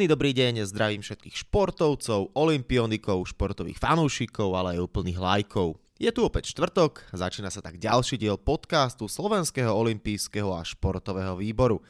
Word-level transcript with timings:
Pekný 0.00 0.16
dobrý 0.16 0.32
deň, 0.32 0.64
zdravím 0.64 1.04
všetkých 1.04 1.44
športovcov, 1.44 2.32
olimpionikov, 2.32 3.20
športových 3.20 3.76
fanúšikov, 3.76 4.56
ale 4.56 4.80
aj 4.80 4.88
úplných 4.88 5.20
lajkov. 5.20 5.76
Je 6.00 6.08
tu 6.08 6.24
opäť 6.24 6.56
štvrtok, 6.56 7.12
začína 7.12 7.52
sa 7.52 7.60
tak 7.60 7.76
ďalší 7.76 8.16
diel 8.16 8.40
podcastu 8.40 9.12
Slovenského 9.12 9.68
olimpijského 9.68 10.56
a 10.56 10.64
športového 10.64 11.36
výboru. 11.36 11.84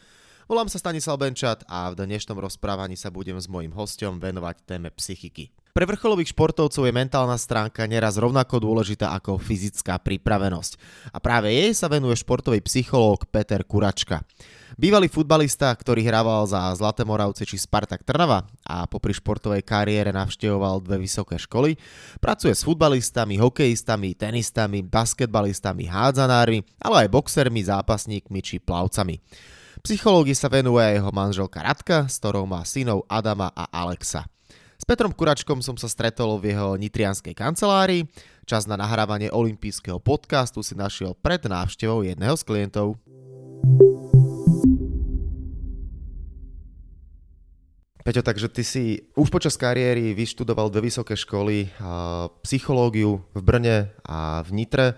Volám 0.51 0.67
sa 0.67 0.83
Stanislav 0.83 1.23
Benčat 1.23 1.63
a 1.71 1.95
v 1.95 2.03
dnešnom 2.03 2.35
rozprávaní 2.35 2.99
sa 2.99 3.15
budem 3.15 3.39
s 3.39 3.47
mojím 3.47 3.71
hostom 3.79 4.19
venovať 4.19 4.67
téme 4.67 4.91
psychiky. 4.91 5.55
Pre 5.71 5.87
vrcholových 5.87 6.35
športovcov 6.35 6.83
je 6.83 6.91
mentálna 6.91 7.39
stránka 7.39 7.87
neraz 7.87 8.19
rovnako 8.19 8.59
dôležitá 8.59 9.15
ako 9.15 9.39
fyzická 9.39 10.03
pripravenosť. 10.03 10.75
A 11.15 11.23
práve 11.23 11.55
jej 11.55 11.71
sa 11.79 11.87
venuje 11.87 12.19
športový 12.19 12.59
psychológ 12.67 13.31
Peter 13.31 13.63
Kuračka. 13.63 14.27
Bývalý 14.75 15.07
futbalista, 15.07 15.71
ktorý 15.71 16.03
hrával 16.03 16.43
za 16.51 16.75
Zlaté 16.75 17.07
Moravce 17.07 17.47
či 17.47 17.55
Spartak 17.55 18.03
Trnava 18.03 18.51
a 18.67 18.91
popri 18.91 19.15
športovej 19.15 19.63
kariére 19.63 20.11
navštevoval 20.11 20.83
dve 20.83 21.07
vysoké 21.07 21.39
školy, 21.39 21.79
pracuje 22.19 22.51
s 22.51 22.67
futbalistami, 22.67 23.39
hokejistami, 23.39 24.19
tenistami, 24.19 24.83
basketbalistami, 24.83 25.87
hádzanármi, 25.87 26.67
ale 26.83 27.07
aj 27.07 27.13
boxermi, 27.15 27.63
zápasníkmi 27.63 28.41
či 28.43 28.59
plavcami. 28.59 29.23
Psychológii 29.87 30.35
sa 30.35 30.51
venuje 30.51 30.83
aj 30.83 30.95
jeho 30.99 31.11
manželka 31.15 31.63
Radka, 31.63 32.11
s 32.11 32.19
ktorou 32.19 32.43
má 32.49 32.67
synov 32.67 33.07
Adama 33.07 33.55
a 33.55 33.71
Alexa. 33.71 34.27
S 34.81 34.89
Petrom 34.89 35.13
Kuračkom 35.13 35.61
som 35.61 35.77
sa 35.77 35.93
stretol 35.93 36.41
v 36.41 36.57
jeho 36.57 36.73
nitrianskej 36.81 37.37
kancelárii. 37.37 38.09
Čas 38.49 38.65
na 38.65 38.81
nahrávanie 38.81 39.29
olympijského 39.29 40.01
podcastu 40.01 40.65
si 40.65 40.73
našiel 40.73 41.13
pred 41.21 41.45
návštevou 41.45 42.01
jedného 42.01 42.33
z 42.33 42.43
klientov. 42.49 42.97
Peťo, 48.01 48.25
takže 48.25 48.49
ty 48.49 48.65
si 48.65 49.05
už 49.21 49.29
počas 49.29 49.61
kariéry 49.61 50.17
vyštudoval 50.17 50.73
dve 50.73 50.89
vysoké 50.89 51.13
školy, 51.13 51.69
psychológiu 52.41 53.21
v 53.37 53.41
Brne 53.45 53.93
a 54.09 54.41
v 54.49 54.65
Nitre. 54.65 54.97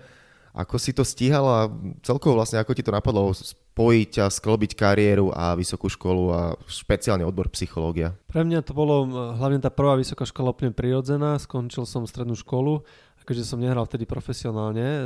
Ako 0.55 0.79
si 0.79 0.95
to 0.95 1.03
stíhal 1.03 1.43
a 1.43 1.67
celkovo 2.07 2.39
vlastne 2.39 2.55
ako 2.63 2.71
ti 2.71 2.87
to 2.87 2.95
napadlo 2.95 3.35
spojiť 3.73 4.21
a 4.21 4.29
sklbiť 4.29 4.77
kariéru 4.77 5.33
a 5.33 5.57
vysokú 5.57 5.89
školu 5.89 6.23
a 6.29 6.41
špeciálne 6.69 7.25
odbor 7.25 7.49
psychológia? 7.49 8.13
Pre 8.29 8.45
mňa 8.45 8.61
to 8.61 8.77
bolo 8.77 9.09
hlavne 9.33 9.57
tá 9.57 9.73
prvá 9.73 9.97
vysoká 9.97 10.29
škola 10.29 10.53
úplne 10.53 10.69
prirodzená. 10.69 11.41
Skončil 11.41 11.89
som 11.89 12.05
strednú 12.05 12.37
školu 12.37 12.85
a 13.17 13.21
keďže 13.25 13.49
som 13.49 13.57
nehral 13.57 13.89
vtedy 13.89 14.05
profesionálne, 14.05 14.85
e, 14.85 14.99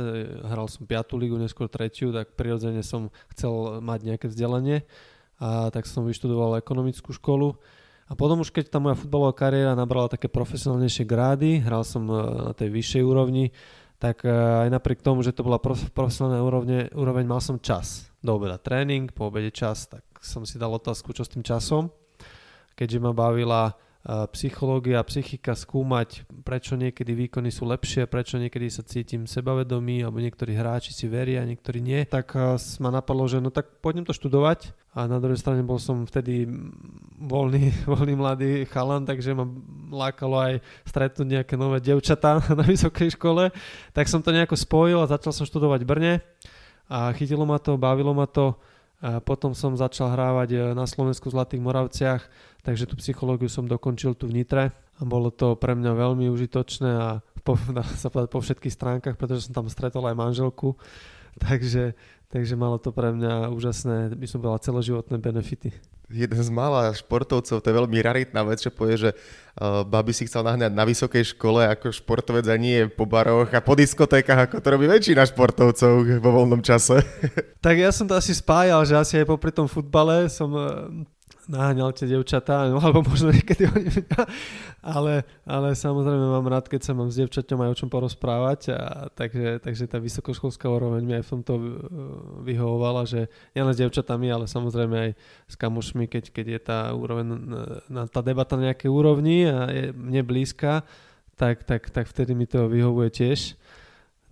hral 0.52 0.68
som 0.68 0.84
5. 0.84 1.16
ligu, 1.16 1.40
neskôr 1.40 1.72
tretiu, 1.72 2.12
tak 2.12 2.36
prirodzene 2.36 2.84
som 2.84 3.08
chcel 3.32 3.80
mať 3.80 4.00
nejaké 4.04 4.26
vzdelanie 4.28 4.84
a 5.40 5.72
tak 5.72 5.88
som 5.88 6.04
vyštudoval 6.04 6.60
ekonomickú 6.60 7.16
školu. 7.16 7.56
A 8.08 8.12
potom 8.16 8.44
už 8.44 8.52
keď 8.52 8.68
tá 8.68 8.78
moja 8.80 9.00
futbalová 9.00 9.32
kariéra 9.32 9.72
nabrala 9.72 10.12
také 10.12 10.28
profesionálnejšie 10.28 11.08
grády, 11.08 11.64
hral 11.64 11.88
som 11.88 12.04
e, 12.04 12.52
na 12.52 12.52
tej 12.52 12.68
vyššej 12.68 13.00
úrovni, 13.00 13.48
tak 13.98 14.22
e, 14.22 14.30
aj 14.30 14.70
napriek 14.70 15.02
tomu, 15.02 15.26
že 15.26 15.34
to 15.34 15.42
bola 15.42 15.58
profesionálna 15.62 16.40
úrovne, 16.42 16.78
úroveň, 16.94 17.26
mal 17.26 17.42
som 17.42 17.58
čas. 17.58 18.10
Do 18.22 18.38
obeda 18.38 18.58
tréning, 18.58 19.10
po 19.10 19.30
obede 19.30 19.50
čas, 19.50 19.90
tak 19.90 20.02
som 20.22 20.42
si 20.46 20.58
dal 20.58 20.70
otázku, 20.74 21.10
čo 21.14 21.26
s 21.26 21.30
tým 21.30 21.42
časom. 21.42 21.90
Keďže 22.78 22.98
ma 23.02 23.10
bavila 23.10 23.74
psychológia, 24.32 25.04
psychika 25.04 25.52
skúmať, 25.52 26.24
prečo 26.40 26.80
niekedy 26.80 27.12
výkony 27.12 27.52
sú 27.52 27.68
lepšie, 27.68 28.08
prečo 28.08 28.40
niekedy 28.40 28.70
sa 28.72 28.80
cítim 28.80 29.28
sebavedomý, 29.28 30.00
alebo 30.00 30.22
niektorí 30.22 30.56
hráči 30.56 30.96
si 30.96 31.10
veria, 31.10 31.44
niektorí 31.44 31.82
nie, 31.84 32.06
tak 32.08 32.32
ma 32.80 32.88
napadlo, 32.88 33.28
že 33.28 33.42
no 33.42 33.52
tak 33.52 33.82
poďme 33.84 34.08
to 34.08 34.16
študovať. 34.16 34.72
A 34.96 35.04
na 35.04 35.20
druhej 35.20 35.36
strane 35.36 35.60
bol 35.60 35.76
som 35.76 36.08
vtedy 36.08 36.48
voľný, 37.20 37.74
voľný 37.92 38.14
mladý 38.16 38.50
chalan, 38.70 39.04
takže 39.04 39.36
ma 39.36 39.44
lákalo 39.88 40.36
aj 40.38 40.52
stretnúť 40.84 41.28
nejaké 41.40 41.54
nové 41.56 41.82
devčatá 41.82 42.44
na 42.58 42.64
vysokej 42.64 43.16
škole. 43.16 43.50
Tak 43.96 44.06
som 44.06 44.22
to 44.22 44.30
nejako 44.30 44.54
spojil 44.54 45.02
a 45.02 45.10
začal 45.10 45.32
som 45.32 45.48
študovať 45.48 45.82
v 45.84 45.90
Brne. 45.90 46.12
A 46.88 47.12
chytilo 47.12 47.44
ma 47.44 47.60
to, 47.60 47.76
bavilo 47.76 48.12
ma 48.16 48.24
to. 48.24 48.56
A 48.98 49.22
potom 49.22 49.54
som 49.54 49.78
začal 49.78 50.10
hrávať 50.10 50.48
e, 50.52 50.58
na 50.74 50.82
Slovensku 50.82 51.30
v 51.30 51.38
Zlatých 51.38 51.62
Moravciach 51.62 52.22
takže 52.68 52.84
tú 52.84 53.00
psychológiu 53.00 53.48
som 53.48 53.64
dokončil 53.64 54.12
tu 54.12 54.28
v 54.28 54.42
Nitre 54.42 54.76
a 54.98 55.02
bolo 55.08 55.32
to 55.32 55.56
pre 55.56 55.72
mňa 55.72 55.92
veľmi 55.96 56.28
užitočné 56.28 56.90
a 56.90 57.08
po, 57.40 57.56
dá 57.76 57.80
sa 57.96 58.12
povedať 58.12 58.28
po 58.28 58.44
všetkých 58.44 58.76
stránkach, 58.76 59.16
pretože 59.16 59.48
som 59.48 59.56
tam 59.56 59.72
stretol 59.72 60.04
aj 60.04 60.12
manželku, 60.18 60.76
takže, 61.44 61.96
takže 62.28 62.54
malo 62.60 62.76
to 62.76 62.92
pre 62.92 63.14
mňa 63.16 63.48
úžasné, 63.48 64.12
by 64.12 64.26
som 64.28 64.44
povedal, 64.44 64.60
celoživotné 64.60 65.16
benefity. 65.16 65.72
Jeden 66.08 66.40
z 66.40 66.48
mála 66.48 66.88
športovcov, 66.96 67.60
to 67.60 67.68
je 67.68 67.78
veľmi 67.84 68.00
raritná 68.00 68.40
vec, 68.40 68.64
že 68.64 68.72
povie, 68.72 68.96
že 68.96 69.10
uh, 69.12 69.84
babi 69.84 70.16
si 70.16 70.24
chcel 70.24 70.40
nahňať 70.40 70.72
na 70.72 70.88
vysokej 70.88 71.36
škole 71.36 71.60
ako 71.68 71.92
športovec 71.92 72.48
a 72.48 72.56
nie 72.56 72.88
po 72.88 73.04
baroch 73.04 73.52
a 73.52 73.60
po 73.60 73.76
diskotékach, 73.76 74.48
ako 74.48 74.64
to 74.64 74.72
robí 74.72 74.88
väčšina 74.88 75.28
športovcov 75.28 76.24
vo 76.24 76.30
voľnom 76.32 76.64
čase. 76.64 77.04
Tak 77.60 77.76
ja 77.76 77.92
som 77.92 78.08
to 78.08 78.16
asi 78.16 78.32
spájal, 78.32 78.88
že 78.88 78.96
asi 78.96 79.14
aj 79.20 79.28
popri 79.28 79.52
tom 79.52 79.68
futbale 79.68 80.32
som 80.32 80.48
naháňal 81.48 81.96
tie 81.96 82.06
devčatá, 82.06 82.68
alebo 82.84 83.00
možno 83.00 83.32
niekedy 83.32 83.66
oni 83.66 83.88
ale, 84.84 85.24
ale 85.48 85.72
samozrejme 85.72 86.26
mám 86.28 86.46
rád, 86.46 86.68
keď 86.68 86.80
sa 86.84 86.92
mám 86.92 87.08
s 87.08 87.16
devčaťom 87.18 87.58
aj 87.64 87.70
o 87.72 87.78
čom 87.80 87.88
porozprávať, 87.88 88.76
a 88.76 89.08
takže, 89.16 89.64
takže 89.64 89.84
tá 89.88 89.96
vysokoškolská 89.98 90.68
úroveň 90.68 91.02
mi 91.02 91.16
aj 91.16 91.24
v 91.24 91.32
tomto 91.40 91.52
vyhovovala, 92.44 93.08
že 93.08 93.32
nielen 93.56 93.72
s 93.72 93.80
devčatami, 93.80 94.28
ale 94.28 94.44
samozrejme 94.44 94.96
aj 95.08 95.10
s 95.48 95.54
kamošmi, 95.56 96.04
keď, 96.06 96.24
keď 96.30 96.46
je 96.46 96.60
tá 96.60 96.78
úroveň, 96.92 97.26
na, 97.88 98.04
tá 98.06 98.20
debata 98.20 98.60
na 98.60 98.70
nejakej 98.70 98.92
úrovni 98.92 99.48
a 99.48 99.72
je 99.72 99.84
mne 99.96 100.22
blízka, 100.22 100.84
tak, 101.34 101.64
tak, 101.64 101.88
tak 101.88 102.06
vtedy 102.06 102.36
mi 102.36 102.44
to 102.44 102.68
vyhovuje 102.68 103.08
tiež. 103.08 103.56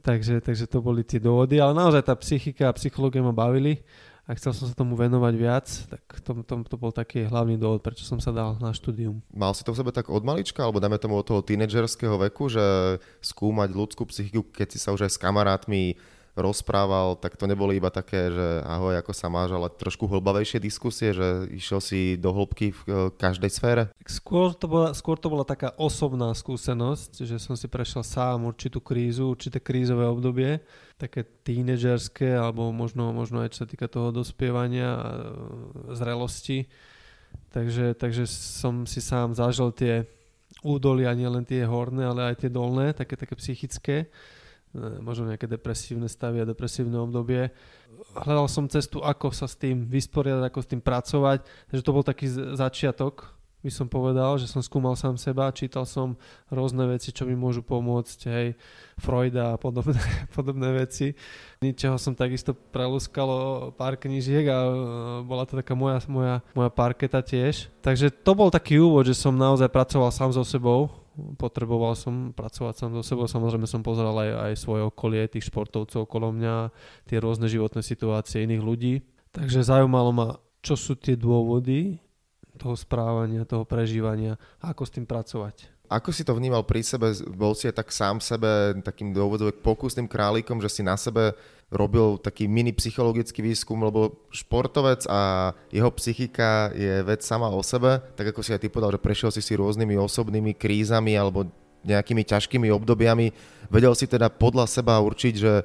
Takže, 0.07 0.39
takže 0.39 0.71
to 0.71 0.79
boli 0.79 1.03
tie 1.03 1.19
dôvody, 1.19 1.59
ale 1.59 1.75
naozaj 1.75 2.07
tá 2.07 2.15
psychika 2.15 2.71
a 2.71 2.77
psychológia 2.79 3.27
ma 3.27 3.35
bavili 3.35 3.83
a 4.27 4.35
chcel 4.35 4.51
som 4.51 4.67
sa 4.67 4.75
tomu 4.75 4.99
venovať 4.99 5.35
viac, 5.39 5.67
tak 5.87 6.03
to, 6.27 6.43
to, 6.43 6.55
to 6.67 6.77
bol 6.77 6.91
taký 6.91 7.31
hlavný 7.31 7.55
dôvod, 7.55 7.79
prečo 7.79 8.03
som 8.03 8.19
sa 8.19 8.35
dal 8.35 8.59
na 8.59 8.75
štúdium. 8.75 9.23
Mal 9.31 9.55
si 9.55 9.63
to 9.63 9.71
v 9.71 9.79
sebe 9.79 9.95
tak 9.95 10.11
od 10.11 10.27
malička, 10.27 10.67
alebo 10.67 10.83
dáme 10.83 10.99
tomu 10.99 11.15
od 11.15 11.27
toho 11.27 11.47
tínedžerského 11.47 12.19
veku, 12.27 12.51
že 12.51 12.99
skúmať 13.23 13.71
ľudskú 13.71 14.03
psychiku, 14.11 14.43
keď 14.51 14.75
si 14.75 14.79
sa 14.83 14.91
už 14.91 15.07
aj 15.07 15.15
s 15.15 15.23
kamarátmi 15.23 15.95
rozprával, 16.37 17.17
tak 17.17 17.41
to 17.41 17.49
neboli 17.49 17.81
iba 17.81 17.89
také, 17.89 18.29
že 18.29 18.61
ahoj, 18.69 19.01
ako 19.01 19.13
sa 19.17 19.33
máš, 19.33 19.57
ale 19.57 19.73
trošku 19.73 20.05
hlbavejšie 20.05 20.61
diskusie, 20.61 21.17
že 21.17 21.49
išiel 21.49 21.81
si 21.81 22.21
do 22.21 22.29
hĺbky 22.29 22.77
v 22.77 22.81
e, 22.85 22.93
každej 23.17 23.51
sfére? 23.51 23.83
Skôr 24.05 24.53
to, 24.53 24.69
bola, 24.69 24.93
skôr 24.93 25.17
to 25.17 25.33
bola 25.33 25.49
taká 25.49 25.73
osobná 25.81 26.29
skúsenosť, 26.37 27.25
že 27.25 27.41
som 27.41 27.57
si 27.57 27.65
prešiel 27.73 28.05
sám 28.05 28.45
určitú 28.45 28.85
krízu, 28.85 29.33
určité 29.33 29.65
krízové 29.65 30.05
obdobie, 30.05 30.61
také 30.97 31.29
tínežerské, 31.45 32.33
alebo 32.33 32.73
možno, 32.73 33.13
možno 33.13 33.45
aj 33.45 33.53
čo 33.53 33.65
sa 33.65 33.69
týka 33.69 33.85
toho 33.87 34.09
dospievania 34.13 34.89
a 34.97 35.09
e, 35.13 35.21
zrelosti. 35.93 36.65
Takže, 37.53 37.93
takže 38.01 38.25
som 38.29 38.89
si 38.89 39.05
sám 39.05 39.37
zažil 39.37 39.77
tie 39.77 40.09
údolia, 40.65 41.13
nielen 41.13 41.45
tie 41.45 41.69
horné, 41.69 42.09
ale 42.09 42.33
aj 42.33 42.45
tie 42.45 42.51
dolné, 42.51 42.97
také, 42.97 43.21
také 43.21 43.37
psychické. 43.37 44.09
E, 44.73 45.01
možno 45.05 45.29
nejaké 45.29 45.45
depresívne 45.45 46.09
stavy 46.09 46.41
a 46.41 46.49
depresívne 46.49 46.97
obdobie. 46.97 47.53
Hľadal 48.17 48.49
som 48.49 48.65
cestu, 48.65 49.05
ako 49.05 49.37
sa 49.37 49.45
s 49.45 49.61
tým 49.61 49.85
vysporiadať, 49.85 50.49
ako 50.49 50.61
s 50.65 50.71
tým 50.73 50.81
pracovať, 50.81 51.45
takže 51.69 51.85
to 51.85 51.93
bol 51.93 52.05
taký 52.05 52.27
začiatok, 52.57 53.36
by 53.67 53.73
som 53.75 53.91
povedal, 53.91 54.39
že 54.39 54.47
som 54.47 54.63
skúmal 54.63 54.95
sám 54.95 55.19
seba, 55.19 55.51
čítal 55.51 55.83
som 55.83 56.15
rôzne 56.47 56.87
veci, 56.87 57.11
čo 57.11 57.27
mi 57.27 57.35
môžu 57.35 57.67
pomôcť, 57.67 58.19
hej, 58.31 58.55
Freuda 58.95 59.53
a 59.53 59.61
podobné, 59.61 59.99
podobné 60.39 60.71
veci. 60.87 61.19
Ničeho 61.59 61.99
som 61.99 62.15
takisto 62.15 62.55
prelúskalo 62.55 63.71
pár 63.75 63.99
knížiek 63.99 64.47
a 64.47 64.59
e, 64.63 64.73
bola 65.27 65.43
to 65.43 65.59
taká 65.59 65.75
moja, 65.75 65.99
moja, 66.07 66.47
moja 66.55 66.71
parketa 66.71 67.19
tiež. 67.27 67.67
Takže 67.83 68.15
to 68.15 68.33
bol 68.39 68.55
taký 68.55 68.79
úvod, 68.79 69.11
že 69.11 69.19
som 69.19 69.35
naozaj 69.35 69.67
pracoval 69.67 70.15
sám 70.15 70.31
so 70.31 70.47
sebou, 70.47 70.95
potreboval 71.35 71.99
som 71.99 72.31
pracovať 72.31 72.75
sám 72.79 72.91
so 72.95 73.03
sebou. 73.03 73.27
Samozrejme 73.27 73.67
som 73.67 73.83
pozeral 73.83 74.15
aj, 74.15 74.31
aj 74.47 74.53
svoje 74.63 74.87
okolie, 74.87 75.27
tých 75.27 75.51
športovcov 75.51 76.07
okolo 76.07 76.31
mňa, 76.31 76.71
tie 77.11 77.19
rôzne 77.19 77.51
životné 77.51 77.83
situácie 77.83 78.47
iných 78.47 78.63
ľudí. 78.63 78.95
Takže 79.35 79.67
zaujímalo 79.67 80.11
ma, 80.15 80.29
čo 80.63 80.79
sú 80.79 80.97
tie 80.97 81.19
dôvody 81.19 82.06
toho 82.57 82.75
správania, 82.75 83.45
toho 83.45 83.63
prežívania, 83.69 84.41
ako 84.65 84.83
s 84.89 84.95
tým 84.97 85.05
pracovať. 85.05 85.77
Ako 85.87 86.11
si 86.11 86.27
to 86.27 86.35
vnímal 86.35 86.67
pri 86.67 86.83
sebe? 86.83 87.15
Bol 87.31 87.55
si 87.55 87.71
aj 87.71 87.79
tak 87.79 87.95
sám 87.95 88.19
sebe 88.19 88.75
takým 88.83 89.15
dôvodom 89.15 89.55
pokusným 89.55 90.11
králikom, 90.11 90.59
že 90.59 90.67
si 90.67 90.83
na 90.83 90.99
sebe 90.99 91.39
robil 91.71 92.19
taký 92.19 92.51
mini 92.51 92.75
psychologický 92.75 93.39
výskum, 93.43 93.79
lebo 93.87 94.27
športovec 94.35 95.07
a 95.07 95.55
jeho 95.71 95.91
psychika 95.95 96.75
je 96.75 97.07
vec 97.07 97.23
sama 97.23 97.47
o 97.51 97.63
sebe, 97.63 98.03
tak 98.19 98.35
ako 98.35 98.43
si 98.43 98.51
aj 98.51 98.67
ty 98.67 98.69
povedal, 98.71 98.99
že 98.99 99.03
prešiel 99.03 99.31
si 99.31 99.39
si 99.39 99.55
rôznymi 99.55 99.95
osobnými 99.95 100.59
krízami 100.59 101.15
alebo 101.15 101.47
nejakými 101.87 102.27
ťažkými 102.27 102.67
obdobiami. 102.75 103.31
Vedel 103.71 103.95
si 103.95 104.11
teda 104.11 104.27
podľa 104.27 104.67
seba 104.67 104.99
určiť, 104.99 105.35
že 105.39 105.63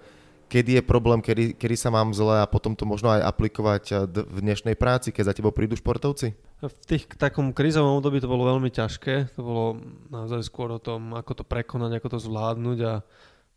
kedy 0.54 0.82
je 0.82 0.84
problém, 0.86 1.18
kedy, 1.18 1.58
kedy 1.58 1.74
sa 1.74 1.90
mám 1.90 2.14
zle 2.14 2.38
a 2.38 2.46
potom 2.46 2.78
to 2.78 2.86
možno 2.86 3.10
aj 3.10 3.26
aplikovať 3.26 3.84
v 4.10 4.38
dnešnej 4.38 4.78
práci, 4.78 5.10
keď 5.10 5.34
za 5.34 5.38
tebou 5.38 5.50
prídu 5.50 5.74
športovci? 5.74 6.38
V 6.62 6.76
tých 6.86 7.10
takom 7.18 7.58
krízovom 7.58 7.98
období 7.98 8.22
to 8.22 8.30
bolo 8.30 8.46
veľmi 8.46 8.70
ťažké. 8.70 9.34
To 9.34 9.42
bolo 9.42 9.66
naozaj 10.14 10.46
skôr 10.46 10.70
o 10.70 10.84
tom, 10.84 11.18
ako 11.18 11.42
to 11.42 11.44
prekonať, 11.44 11.98
ako 11.98 12.08
to 12.14 12.20
zvládnuť 12.22 12.80
a 12.86 12.94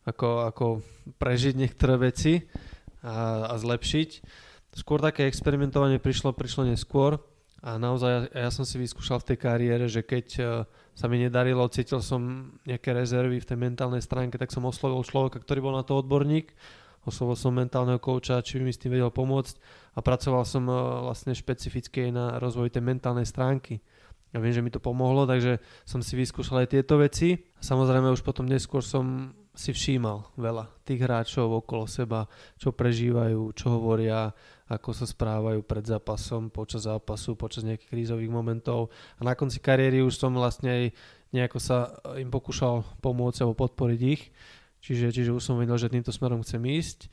ako, 0.09 0.31
ako 0.49 0.67
prežiť 1.21 1.55
niektoré 1.57 2.01
veci 2.01 2.49
a, 3.05 3.49
a 3.53 3.55
zlepšiť. 3.61 4.11
Skôr 4.75 5.05
také 5.05 5.29
experimentovanie 5.29 6.01
prišlo, 6.01 6.33
prišlo 6.33 6.65
neskôr 6.73 7.21
a 7.61 7.77
naozaj 7.77 8.33
ja, 8.33 8.49
ja 8.49 8.51
som 8.53 8.65
si 8.65 8.81
vyskúšal 8.81 9.21
v 9.21 9.29
tej 9.33 9.39
kariére, 9.41 9.85
že 9.89 10.05
keď 10.05 10.27
uh, 10.41 10.47
sa 10.97 11.07
mi 11.09 11.21
nedarilo, 11.21 11.65
cítil 11.69 12.01
som 12.01 12.53
nejaké 12.65 12.93
rezervy 12.93 13.41
v 13.41 13.49
tej 13.49 13.59
mentálnej 13.61 14.01
stránke, 14.05 14.41
tak 14.41 14.53
som 14.53 14.65
oslovil 14.65 15.05
človeka, 15.05 15.41
ktorý 15.41 15.61
bol 15.61 15.75
na 15.77 15.85
to 15.85 16.01
odborník 16.01 16.53
oslovil 17.05 17.37
som 17.37 17.53
mentálneho 17.55 18.01
kouča, 18.01 18.45
či 18.45 18.61
by 18.61 18.63
mi 18.69 18.73
s 18.73 18.81
tým 18.81 18.97
vedel 18.97 19.13
pomôcť 19.13 19.55
a 19.97 20.05
pracoval 20.05 20.45
som 20.45 20.65
eh, 20.69 20.77
vlastne 21.05 21.33
špecificky 21.37 22.11
na 22.11 22.37
rozvoj 22.41 22.73
tej 22.73 22.83
mentálnej 22.83 23.29
stránky. 23.29 23.81
Ja 24.35 24.43
viem, 24.43 24.51
že 24.51 24.67
mi 24.67 24.75
to 24.75 24.83
pomohlo, 24.83 25.31
takže 25.31 25.63
som 25.87 26.03
si 26.03 26.19
vyskúšal 26.19 26.67
aj 26.67 26.75
tieto 26.75 26.99
veci. 26.99 27.39
Samozrejme 27.63 28.11
už 28.11 28.27
potom 28.27 28.51
neskôr 28.51 28.83
som 28.83 29.31
si 29.55 29.71
všímal 29.71 30.35
veľa 30.35 30.67
tých 30.83 31.07
hráčov 31.07 31.63
okolo 31.63 31.87
seba, 31.87 32.27
čo 32.59 32.75
prežívajú, 32.75 33.55
čo 33.55 33.79
hovoria, 33.79 34.35
ako 34.67 34.91
sa 34.91 35.07
správajú 35.07 35.63
pred 35.63 35.87
zápasom, 35.87 36.51
počas 36.51 36.91
zápasu, 36.91 37.39
počas 37.39 37.63
nejakých 37.63 37.87
krízových 37.95 38.35
momentov. 38.35 38.91
A 39.23 39.23
na 39.23 39.39
konci 39.39 39.63
kariéry 39.63 40.03
už 40.03 40.19
som 40.19 40.35
vlastne 40.35 40.67
aj 40.67 40.85
nejako 41.31 41.59
sa 41.63 41.95
im 42.19 42.35
pokúšal 42.35 42.83
pomôcť 42.99 43.47
alebo 43.47 43.55
podporiť 43.55 44.01
ich. 44.03 44.35
Čiže, 44.85 45.17
čiže 45.17 45.33
už 45.33 45.41
som 45.41 45.57
vedel, 45.57 45.81
že 45.81 45.89
týmto 45.89 46.13
smerom 46.13 46.45
chcem 46.45 46.61
ísť, 46.61 47.09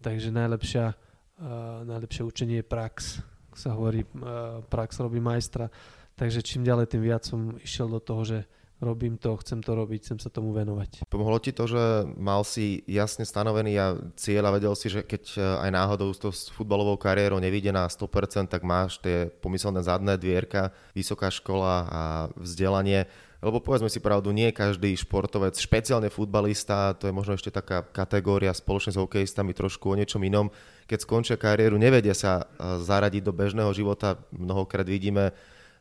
takže 0.00 0.32
najlepšia, 0.32 0.96
uh, 0.96 1.84
najlepšie 1.84 2.24
učenie 2.24 2.64
je 2.64 2.66
prax. 2.66 3.20
Sa 3.52 3.76
hovorí, 3.76 4.08
uh, 4.08 4.64
prax 4.64 5.04
robí 5.04 5.20
majstra. 5.20 5.68
Takže 6.16 6.40
čím 6.40 6.64
ďalej, 6.64 6.96
tým 6.96 7.04
viac 7.04 7.28
som 7.28 7.60
išiel 7.60 7.92
do 7.92 8.00
toho, 8.00 8.24
že 8.24 8.38
robím 8.80 9.20
to, 9.20 9.36
chcem 9.36 9.60
to 9.60 9.76
robiť, 9.76 10.00
chcem 10.00 10.18
sa 10.18 10.32
tomu 10.32 10.56
venovať. 10.56 11.04
Pomohlo 11.12 11.36
ti 11.36 11.52
to, 11.52 11.68
že 11.68 12.08
mal 12.16 12.40
si 12.42 12.80
jasne 12.88 13.28
stanovený 13.28 13.72
a 13.76 13.86
cieľ 14.16 14.48
a 14.48 14.56
vedel 14.56 14.72
si, 14.72 14.88
že 14.88 15.04
keď 15.04 15.22
e, 15.36 15.40
aj 15.68 15.70
náhodou 15.70 16.08
s 16.16 16.48
futbalovou 16.48 16.96
kariérou 16.96 17.36
nevíde 17.36 17.68
na 17.68 17.84
100%, 17.84 18.48
tak 18.48 18.64
máš 18.64 18.96
tie 19.04 19.28
pomyselné 19.44 19.84
zadné 19.84 20.16
dvierka, 20.16 20.72
vysoká 20.96 21.28
škola 21.28 21.74
a 21.86 22.02
vzdelanie 22.40 23.04
lebo 23.40 23.56
povedzme 23.60 23.88
si 23.88 24.04
pravdu, 24.04 24.36
nie 24.36 24.52
každý 24.52 24.92
športovec, 25.00 25.56
špeciálne 25.56 26.12
futbalista, 26.12 26.92
to 26.92 27.08
je 27.08 27.16
možno 27.16 27.36
ešte 27.40 27.48
taká 27.48 27.80
kategória 27.88 28.52
spoločne 28.52 28.92
s 28.92 29.00
hokejistami 29.00 29.56
trošku 29.56 29.92
o 29.92 29.96
niečom 29.96 30.20
inom, 30.20 30.52
keď 30.84 30.98
skončia 31.00 31.36
kariéru, 31.40 31.80
nevedia 31.80 32.12
sa 32.12 32.44
e, 32.44 32.44
zaradiť 32.84 33.22
do 33.24 33.32
bežného 33.32 33.72
života. 33.72 34.20
Mnohokrát 34.34 34.84
vidíme 34.84 35.32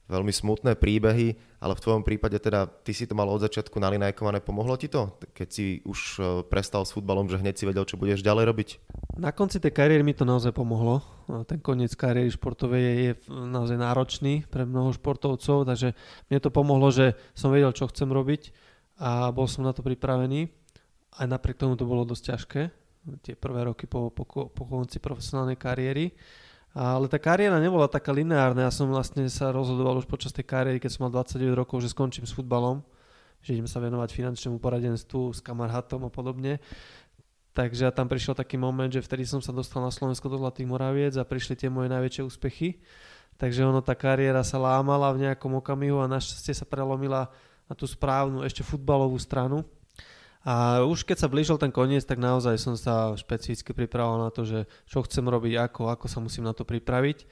veľmi 0.09 0.33
smutné 0.33 0.73
príbehy, 0.73 1.37
ale 1.61 1.73
v 1.77 1.83
tvojom 1.85 2.01
prípade 2.01 2.41
teda 2.41 2.65
ty 2.65 2.97
si 2.97 3.05
to 3.05 3.13
mal 3.13 3.29
od 3.29 3.45
začiatku 3.45 3.77
nalinajkované, 3.77 4.41
pomohlo 4.41 4.73
ti 4.73 4.89
to, 4.89 5.13
keď 5.37 5.47
si 5.47 5.65
už 5.85 5.99
e, 6.17 6.21
prestal 6.49 6.81
s 6.81 6.97
futbalom, 6.97 7.29
že 7.29 7.37
hneď 7.37 7.55
si 7.55 7.69
vedel, 7.69 7.85
čo 7.85 8.01
budeš 8.01 8.25
ďalej 8.25 8.45
robiť? 8.49 8.69
Na 9.21 9.29
konci 9.29 9.61
tej 9.61 9.69
kariéry 9.69 10.01
mi 10.01 10.17
to 10.17 10.25
naozaj 10.25 10.49
pomohlo. 10.49 11.05
Ten 11.45 11.61
koniec 11.61 11.93
kariéry 11.93 12.33
športovej 12.33 12.81
je 12.81 13.11
naozaj 13.29 13.77
náročný 13.77 14.49
pre 14.49 14.65
mnoho 14.65 14.89
športovcov, 14.97 15.69
takže 15.69 15.93
mne 16.33 16.39
to 16.41 16.49
pomohlo, 16.49 16.89
že 16.89 17.13
som 17.37 17.53
vedel, 17.53 17.69
čo 17.69 17.85
chcem 17.85 18.09
robiť 18.09 18.49
a 18.97 19.29
bol 19.29 19.45
som 19.45 19.61
na 19.61 19.77
to 19.77 19.85
pripravený. 19.85 20.49
Aj 21.21 21.29
napriek 21.29 21.61
tomu 21.61 21.77
to 21.77 21.85
bolo 21.85 22.01
dosť 22.01 22.23
ťažké, 22.33 22.61
tie 23.21 23.33
prvé 23.37 23.69
roky 23.69 23.85
po, 23.85 24.09
po, 24.09 24.25
po 24.25 24.63
konci 24.65 24.97
profesionálnej 24.97 25.55
kariéry. 25.55 26.11
Ale 26.69 27.09
tá 27.09 27.17
kariéra 27.17 27.57
nebola 27.57 27.89
taká 27.89 28.13
lineárna. 28.13 28.69
Ja 28.69 28.73
som 28.73 28.93
vlastne 28.93 29.25
sa 29.25 29.49
rozhodoval 29.49 29.97
už 29.97 30.05
počas 30.05 30.29
tej 30.29 30.45
kariéry, 30.45 30.77
keď 30.77 30.91
som 30.93 31.01
mal 31.09 31.13
29 31.13 31.57
rokov, 31.57 31.81
že 31.81 31.89
skončím 31.89 32.29
s 32.29 32.35
futbalom, 32.35 32.85
že 33.41 33.57
idem 33.57 33.65
sa 33.65 33.81
venovať 33.81 34.13
finančnému 34.13 34.61
poradenstvu 34.61 35.33
s 35.33 35.41
kamarátom 35.41 36.05
a 36.05 36.11
podobne. 36.13 36.61
Takže 37.57 37.89
tam 37.89 38.05
prišiel 38.05 38.37
taký 38.37 38.61
moment, 38.61 38.93
že 38.93 39.01
vtedy 39.01 39.25
som 39.25 39.41
sa 39.41 39.49
dostal 39.49 39.81
na 39.81 39.89
Slovensko 39.89 40.29
do 40.29 40.37
Zlatých 40.37 40.69
Moraviec 40.69 41.17
a 41.17 41.25
prišli 41.25 41.57
tie 41.57 41.73
moje 41.73 41.89
najväčšie 41.89 42.21
úspechy. 42.21 42.77
Takže 43.41 43.65
ono, 43.65 43.81
tá 43.81 43.97
kariéra 43.97 44.45
sa 44.45 44.61
lámala 44.61 45.09
v 45.15 45.25
nejakom 45.25 45.57
okamihu 45.57 45.97
a 45.99 46.11
našťastie 46.11 46.53
sa 46.53 46.69
prelomila 46.69 47.33
na 47.65 47.73
tú 47.73 47.89
správnu, 47.89 48.45
ešte 48.45 48.61
futbalovú 48.61 49.17
stranu 49.17 49.65
a 50.47 50.87
už 50.87 51.03
keď 51.03 51.17
sa 51.19 51.31
blížil 51.31 51.59
ten 51.59 51.67
koniec, 51.67 52.07
tak 52.07 52.15
naozaj 52.15 52.55
som 52.55 52.79
sa 52.79 53.11
špecificky 53.19 53.75
pripravoval 53.75 54.23
na 54.23 54.31
to, 54.31 54.47
že 54.47 54.71
čo 54.87 55.03
chcem 55.03 55.27
robiť, 55.27 55.59
ako, 55.59 55.91
ako 55.91 56.05
sa 56.07 56.23
musím 56.23 56.47
na 56.47 56.55
to 56.55 56.63
pripraviť. 56.63 57.27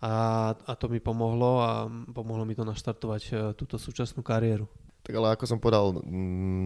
A, 0.00 0.52
a 0.52 0.72
to 0.76 0.88
mi 0.88 1.00
pomohlo 1.00 1.64
a 1.64 1.88
pomohlo 1.88 2.44
mi 2.44 2.52
to 2.52 2.68
naštartovať 2.68 3.22
e, 3.28 3.32
túto 3.56 3.80
súčasnú 3.80 4.20
kariéru. 4.20 4.68
Tak 5.00 5.12
ale 5.16 5.32
ako 5.32 5.44
som 5.48 5.62
povedal, 5.62 6.02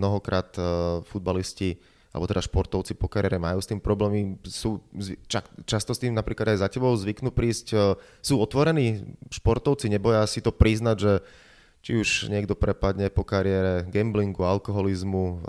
mnohokrát 0.00 0.50
uh, 0.56 1.04
futbalisti 1.04 1.76
alebo 2.10 2.24
teda 2.26 2.40
športovci 2.42 2.96
po 2.96 3.06
kariére 3.06 3.36
majú 3.36 3.60
s 3.60 3.68
tým 3.68 3.78
problémy, 3.78 4.40
sú 4.48 4.82
ča, 5.30 5.44
často 5.62 5.92
s 5.94 6.00
tým 6.00 6.10
napríklad 6.16 6.56
aj 6.56 6.64
za 6.64 6.68
tebou 6.72 6.90
zvyknú 6.96 7.36
prísť, 7.36 7.66
uh, 7.76 7.94
sú 8.24 8.40
otvorení 8.40 9.14
športovci, 9.28 9.92
neboja 9.92 10.24
si 10.24 10.40
to 10.40 10.56
priznať, 10.56 10.96
že 10.96 11.12
či 11.80 11.96
už 11.96 12.28
niekto 12.28 12.52
prepadne 12.52 13.08
po 13.08 13.24
kariére 13.24 13.88
gamblingu, 13.88 14.44
alkoholizmu, 14.44 15.40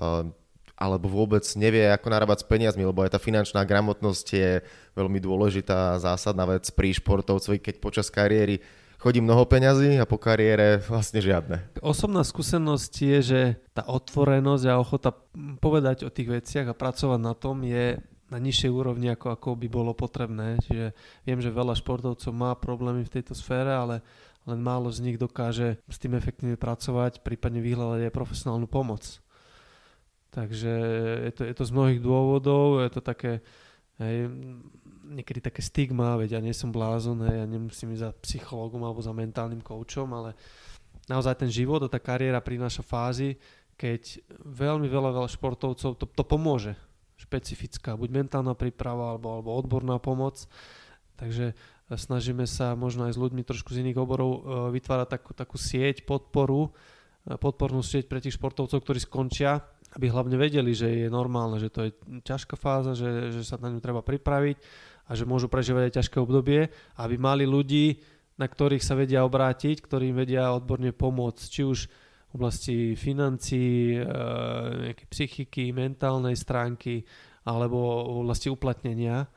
alebo 0.82 1.06
vôbec 1.06 1.46
nevie, 1.54 1.86
ako 1.94 2.08
narábať 2.10 2.42
s 2.42 2.50
peniazmi, 2.50 2.82
lebo 2.82 3.06
aj 3.06 3.14
tá 3.14 3.20
finančná 3.22 3.62
gramotnosť 3.62 4.28
je 4.34 4.52
veľmi 4.98 5.22
dôležitá 5.22 6.02
zásadná 6.02 6.50
vec 6.50 6.66
pri 6.74 6.98
športovcovi, 6.98 7.62
keď 7.62 7.76
počas 7.78 8.10
kariéry 8.10 8.58
chodí 9.02 9.18
mnoho 9.18 9.50
peňazí 9.50 9.98
a 9.98 10.06
po 10.06 10.22
kariére 10.22 10.78
vlastne 10.86 11.22
žiadne. 11.22 11.82
Osobná 11.82 12.22
skúsenosť 12.22 12.94
je, 13.02 13.20
že 13.22 13.42
tá 13.74 13.86
otvorenosť 13.90 14.66
a 14.70 14.78
ochota 14.78 15.14
povedať 15.58 16.06
o 16.06 16.14
tých 16.14 16.42
veciach 16.42 16.70
a 16.70 16.78
pracovať 16.78 17.20
na 17.22 17.34
tom 17.34 17.66
je 17.66 17.98
na 18.32 18.38
nižšej 18.40 18.72
úrovni, 18.72 19.12
ako, 19.12 19.36
ako 19.36 19.60
by 19.60 19.68
bolo 19.68 19.92
potrebné. 19.92 20.56
Čiže 20.64 20.96
viem, 21.28 21.40
že 21.44 21.52
veľa 21.52 21.76
športovcov 21.76 22.32
má 22.32 22.56
problémy 22.56 23.04
v 23.04 23.14
tejto 23.20 23.36
sfére, 23.36 23.76
ale 23.76 24.06
len 24.50 24.60
málo 24.60 24.90
z 24.90 25.06
nich 25.06 25.18
dokáže 25.22 25.78
s 25.86 25.98
tým 26.02 26.18
efektívne 26.18 26.58
pracovať, 26.58 27.22
prípadne 27.22 27.62
vyhľadať 27.62 28.10
aj 28.10 28.14
profesionálnu 28.16 28.66
pomoc. 28.66 29.22
Takže 30.32 30.74
je 31.28 31.32
to, 31.36 31.42
je 31.44 31.56
to 31.56 31.64
z 31.68 31.76
mnohých 31.76 32.00
dôvodov, 32.00 32.82
je 32.82 32.92
to 32.92 33.02
také, 33.04 33.44
hej, 34.00 34.32
niekedy 35.12 35.44
také 35.44 35.60
stigma, 35.60 36.16
veď 36.16 36.40
ja 36.40 36.42
nie 36.42 36.56
som 36.56 36.72
blázon, 36.72 37.28
hej, 37.28 37.44
ja 37.44 37.46
nemusím 37.46 37.92
ísť 37.94 38.04
za 38.08 38.12
psychológom 38.24 38.82
alebo 38.88 39.04
za 39.04 39.12
mentálnym 39.12 39.60
koučom, 39.60 40.08
ale 40.16 40.34
naozaj 41.12 41.36
ten 41.36 41.52
život 41.52 41.84
a 41.84 41.92
tá 41.92 42.00
kariéra 42.00 42.40
prináša 42.40 42.80
fázy, 42.80 43.36
keď 43.76 44.24
veľmi 44.48 44.88
veľa, 44.88 45.12
veľa 45.12 45.30
športovcov 45.30 46.00
to, 46.00 46.06
to 46.08 46.24
pomôže. 46.24 46.74
Špecifická, 47.20 47.94
buď 47.94 48.26
mentálna 48.26 48.58
príprava 48.58 49.14
alebo, 49.14 49.36
alebo 49.36 49.54
odborná 49.54 50.02
pomoc. 50.02 50.42
Takže 51.20 51.54
snažíme 51.96 52.48
sa 52.48 52.76
možno 52.78 53.08
aj 53.08 53.16
s 53.16 53.22
ľuďmi 53.22 53.44
trošku 53.44 53.76
z 53.76 53.84
iných 53.84 54.00
oborov 54.00 54.32
e, 54.32 54.40
vytvárať 54.80 55.08
takú, 55.08 55.32
takú 55.36 55.58
sieť, 55.60 56.08
podporu, 56.08 56.72
e, 57.28 57.36
podpornú 57.36 57.84
sieť 57.84 58.08
pre 58.08 58.24
tých 58.24 58.36
športovcov, 58.36 58.80
ktorí 58.80 59.00
skončia, 59.02 59.60
aby 59.96 60.08
hlavne 60.08 60.40
vedeli, 60.40 60.72
že 60.72 60.88
je 60.88 61.08
normálne, 61.12 61.60
že 61.60 61.68
to 61.68 61.88
je 61.88 61.92
ťažká 62.24 62.56
fáza, 62.56 62.96
že, 62.96 63.36
že 63.36 63.44
sa 63.44 63.60
na 63.60 63.68
ňu 63.68 63.84
treba 63.84 64.00
pripraviť 64.00 64.58
a 65.08 65.12
že 65.18 65.28
môžu 65.28 65.52
prežívať 65.52 65.92
aj 65.92 65.96
ťažké 66.00 66.18
obdobie, 66.24 66.72
aby 66.96 67.16
mali 67.20 67.44
ľudí, 67.44 68.00
na 68.40 68.48
ktorých 68.48 68.82
sa 68.82 68.96
vedia 68.96 69.28
obrátiť, 69.28 69.84
ktorým 69.84 70.16
vedia 70.16 70.56
odborne 70.56 70.96
pomôcť, 70.96 71.44
či 71.52 71.62
už 71.68 71.80
v 72.32 72.34
oblasti 72.40 72.78
financií, 72.96 74.00
e, 74.00 74.96
psychiky, 75.12 75.76
mentálnej 75.76 76.40
stránky 76.40 77.04
alebo 77.44 78.08
v 78.08 78.18
oblasti 78.24 78.48
uplatnenia 78.48 79.28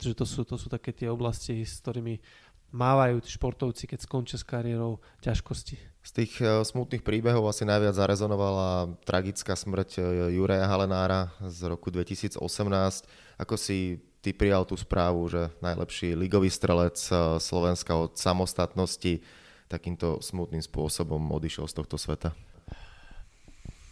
pretože 0.00 0.16
to 0.16 0.24
sú, 0.24 0.48
to 0.48 0.56
sú 0.56 0.72
také 0.72 0.96
tie 0.96 1.12
oblasti, 1.12 1.60
s 1.60 1.84
ktorými 1.84 2.24
mávajú 2.72 3.20
tí 3.20 3.36
športovci, 3.36 3.84
keď 3.84 4.08
skončia 4.08 4.40
s 4.40 4.48
kariérou 4.48 4.96
ťažkosti. 5.20 5.76
Z 6.00 6.10
tých 6.16 6.40
uh, 6.40 6.64
smutných 6.64 7.04
príbehov 7.04 7.44
asi 7.44 7.68
najviac 7.68 7.92
zarezonovala 7.92 8.96
tragická 9.04 9.52
smrť 9.52 10.00
uh, 10.00 10.04
Juraja 10.32 10.64
Halenára 10.72 11.36
z 11.44 11.68
roku 11.68 11.92
2018. 11.92 12.40
Ako 13.36 13.60
si 13.60 14.00
ty 14.24 14.32
prijal 14.32 14.64
tú 14.64 14.72
správu, 14.72 15.28
že 15.28 15.52
najlepší 15.60 16.16
ligový 16.16 16.48
strelec 16.48 16.96
uh, 17.12 17.36
Slovenska 17.36 17.92
od 17.92 18.16
samostatnosti 18.16 19.20
takýmto 19.68 20.24
smutným 20.24 20.64
spôsobom 20.64 21.20
odišiel 21.28 21.68
z 21.68 21.76
tohto 21.76 22.00
sveta? 22.00 22.32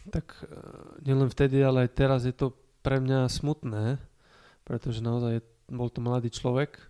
Tak 0.08 0.40
nielen 1.04 1.28
vtedy, 1.28 1.60
ale 1.60 1.84
aj 1.84 1.90
teraz 1.92 2.24
je 2.24 2.32
to 2.32 2.56
pre 2.80 2.96
mňa 2.96 3.28
smutné, 3.28 4.00
pretože 4.64 5.04
naozaj 5.04 5.36
je 5.36 5.57
bol 5.68 5.88
to 5.92 6.00
mladý 6.00 6.32
človek, 6.32 6.80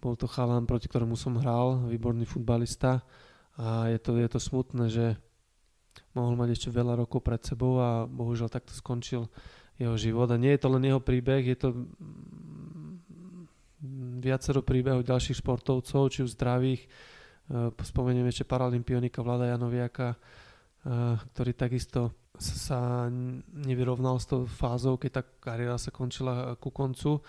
bol 0.00 0.16
to 0.16 0.28
chalan, 0.28 0.64
proti 0.64 0.88
ktorému 0.88 1.16
som 1.16 1.36
hral, 1.40 1.88
výborný 1.88 2.24
futbalista 2.24 3.04
a 3.60 3.92
je 3.92 3.98
to, 4.00 4.16
je 4.16 4.28
to 4.28 4.40
smutné, 4.40 4.88
že 4.88 5.16
mohol 6.16 6.38
mať 6.38 6.56
ešte 6.56 6.68
veľa 6.72 7.04
rokov 7.04 7.20
pred 7.20 7.40
sebou 7.44 7.80
a 7.80 8.06
bohužiaľ 8.08 8.48
takto 8.48 8.72
skončil 8.72 9.28
jeho 9.76 9.96
život. 9.96 10.28
A 10.32 10.40
nie 10.40 10.56
je 10.56 10.60
to 10.60 10.68
len 10.72 10.84
jeho 10.84 11.00
príbeh, 11.00 11.44
je 11.44 11.56
to 11.56 11.68
mm, 11.72 13.00
viacero 14.20 14.60
príbehov 14.64 15.04
ďalších 15.04 15.40
športovcov, 15.40 16.02
či 16.12 16.24
už 16.24 16.36
zdravých, 16.36 16.84
spomeniem 17.82 18.30
ešte 18.30 18.46
paralympionika 18.46 19.26
Vlada 19.26 19.50
Janoviaka, 19.50 20.14
ktorý 21.34 21.52
takisto 21.58 22.14
sa 22.40 23.10
nevyrovnal 23.52 24.16
s 24.16 24.30
tou 24.30 24.48
fázou, 24.48 24.96
keď 24.96 25.20
tá 25.20 25.22
kariéra 25.50 25.76
sa 25.76 25.92
končila 25.92 26.56
ku 26.56 26.72
koncu. 26.72 27.20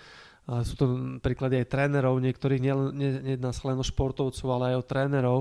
A 0.51 0.67
sú 0.67 0.75
to 0.75 0.85
príklady 1.23 1.63
aj 1.63 1.71
trénerov, 1.71 2.19
niektorých 2.19 2.59
nejedná 2.91 3.55
sa 3.55 3.71
len 3.71 3.79
o 3.79 3.85
športovcov, 3.87 4.47
ale 4.51 4.75
aj 4.75 4.83
o 4.83 4.87
trénerov. 4.87 5.39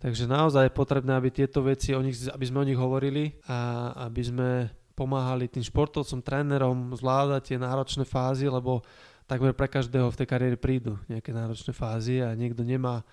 Takže 0.00 0.24
naozaj 0.24 0.72
je 0.72 0.78
potrebné, 0.80 1.12
aby 1.12 1.28
tieto 1.28 1.60
veci, 1.60 1.92
o 1.92 2.00
nich, 2.00 2.16
aby 2.32 2.44
sme 2.48 2.64
o 2.64 2.68
nich 2.68 2.80
hovorili 2.80 3.36
a 3.44 3.92
aby 4.08 4.22
sme 4.24 4.48
pomáhali 4.96 5.52
tým 5.52 5.60
športovcom, 5.60 6.24
trénerom 6.24 6.96
zvládať 6.96 7.52
tie 7.52 7.58
náročné 7.60 8.08
fázy, 8.08 8.48
lebo 8.48 8.80
takmer 9.28 9.52
pre 9.52 9.68
každého 9.68 10.08
v 10.08 10.18
tej 10.22 10.28
kariére 10.28 10.56
prídu 10.56 10.96
nejaké 11.08 11.32
náročné 11.32 11.76
fázy 11.76 12.24
a 12.24 12.32
niekto 12.32 12.64
nemá 12.64 13.04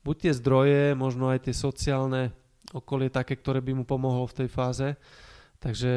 buď 0.00 0.16
tie 0.28 0.32
zdroje, 0.36 0.82
možno 0.96 1.28
aj 1.28 1.48
tie 1.48 1.54
sociálne 1.56 2.32
okolie 2.72 3.12
také, 3.12 3.36
ktoré 3.36 3.60
by 3.60 3.72
mu 3.76 3.84
pomohlo 3.84 4.24
v 4.28 4.44
tej 4.44 4.48
fáze. 4.48 4.88
Takže, 5.64 5.92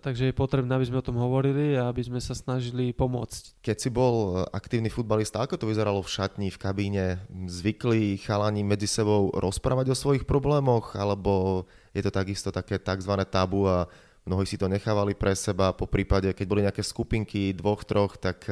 takže 0.00 0.32
je 0.32 0.34
potrebné, 0.34 0.72
aby 0.72 0.88
sme 0.88 1.04
o 1.04 1.04
tom 1.04 1.20
hovorili 1.20 1.76
a 1.76 1.92
aby 1.92 2.00
sme 2.00 2.16
sa 2.16 2.32
snažili 2.32 2.96
pomôcť. 2.96 3.60
Keď 3.60 3.76
si 3.76 3.92
bol 3.92 4.40
aktívny 4.48 4.88
futbalista, 4.88 5.44
ako 5.44 5.60
to 5.60 5.68
vyzeralo 5.68 6.00
v 6.00 6.08
šatni, 6.08 6.48
v 6.48 6.56
kabíne? 6.56 7.04
Zvykli 7.28 8.16
chalani 8.16 8.64
medzi 8.64 8.88
sebou 8.88 9.28
rozprávať 9.36 9.92
o 9.92 10.00
svojich 10.00 10.24
problémoch, 10.24 10.96
alebo 10.96 11.64
je 11.92 12.00
to 12.00 12.08
takisto 12.08 12.48
také 12.48 12.80
tzv. 12.80 13.12
tabu 13.28 13.68
a 13.68 13.84
mnohí 14.24 14.48
si 14.48 14.56
to 14.56 14.64
nechávali 14.64 15.12
pre 15.12 15.36
seba, 15.36 15.76
po 15.76 15.84
prípade, 15.84 16.32
keď 16.32 16.46
boli 16.48 16.64
nejaké 16.64 16.80
skupinky 16.80 17.52
dvoch, 17.52 17.84
troch, 17.84 18.16
tak 18.16 18.48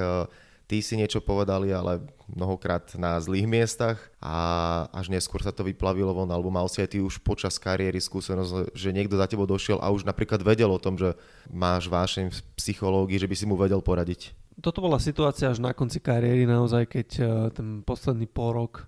tí 0.71 0.79
si 0.79 0.95
niečo 0.95 1.19
povedali, 1.19 1.75
ale 1.75 1.99
mnohokrát 2.31 2.95
na 2.95 3.19
zlých 3.19 3.51
miestach 3.51 3.99
a 4.23 4.87
až 4.95 5.11
neskôr 5.11 5.43
sa 5.43 5.51
to 5.51 5.67
vyplavilo 5.67 6.15
von, 6.15 6.31
alebo 6.31 6.47
mal 6.47 6.71
si 6.71 6.79
aj 6.79 6.95
ty 6.95 6.99
už 7.03 7.19
počas 7.27 7.59
kariéry 7.59 7.99
skúsenosť, 7.99 8.71
že 8.71 8.95
niekto 8.95 9.19
za 9.19 9.27
tebou 9.27 9.51
došiel 9.51 9.83
a 9.83 9.91
už 9.91 10.07
napríklad 10.07 10.39
vedel 10.47 10.71
o 10.71 10.79
tom, 10.79 10.95
že 10.95 11.19
máš 11.51 11.91
vášeň 11.91 12.31
v 12.31 12.39
psychológii, 12.55 13.19
že 13.19 13.27
by 13.27 13.35
si 13.35 13.45
mu 13.51 13.59
vedel 13.59 13.83
poradiť. 13.83 14.31
Toto 14.63 14.79
bola 14.79 15.03
situácia 15.03 15.51
až 15.51 15.59
na 15.59 15.75
konci 15.75 15.99
kariéry 15.99 16.47
naozaj, 16.47 16.87
keď 16.87 17.09
eh, 17.19 17.27
ten 17.51 17.83
posledný 17.83 18.31
rok, 18.31 18.87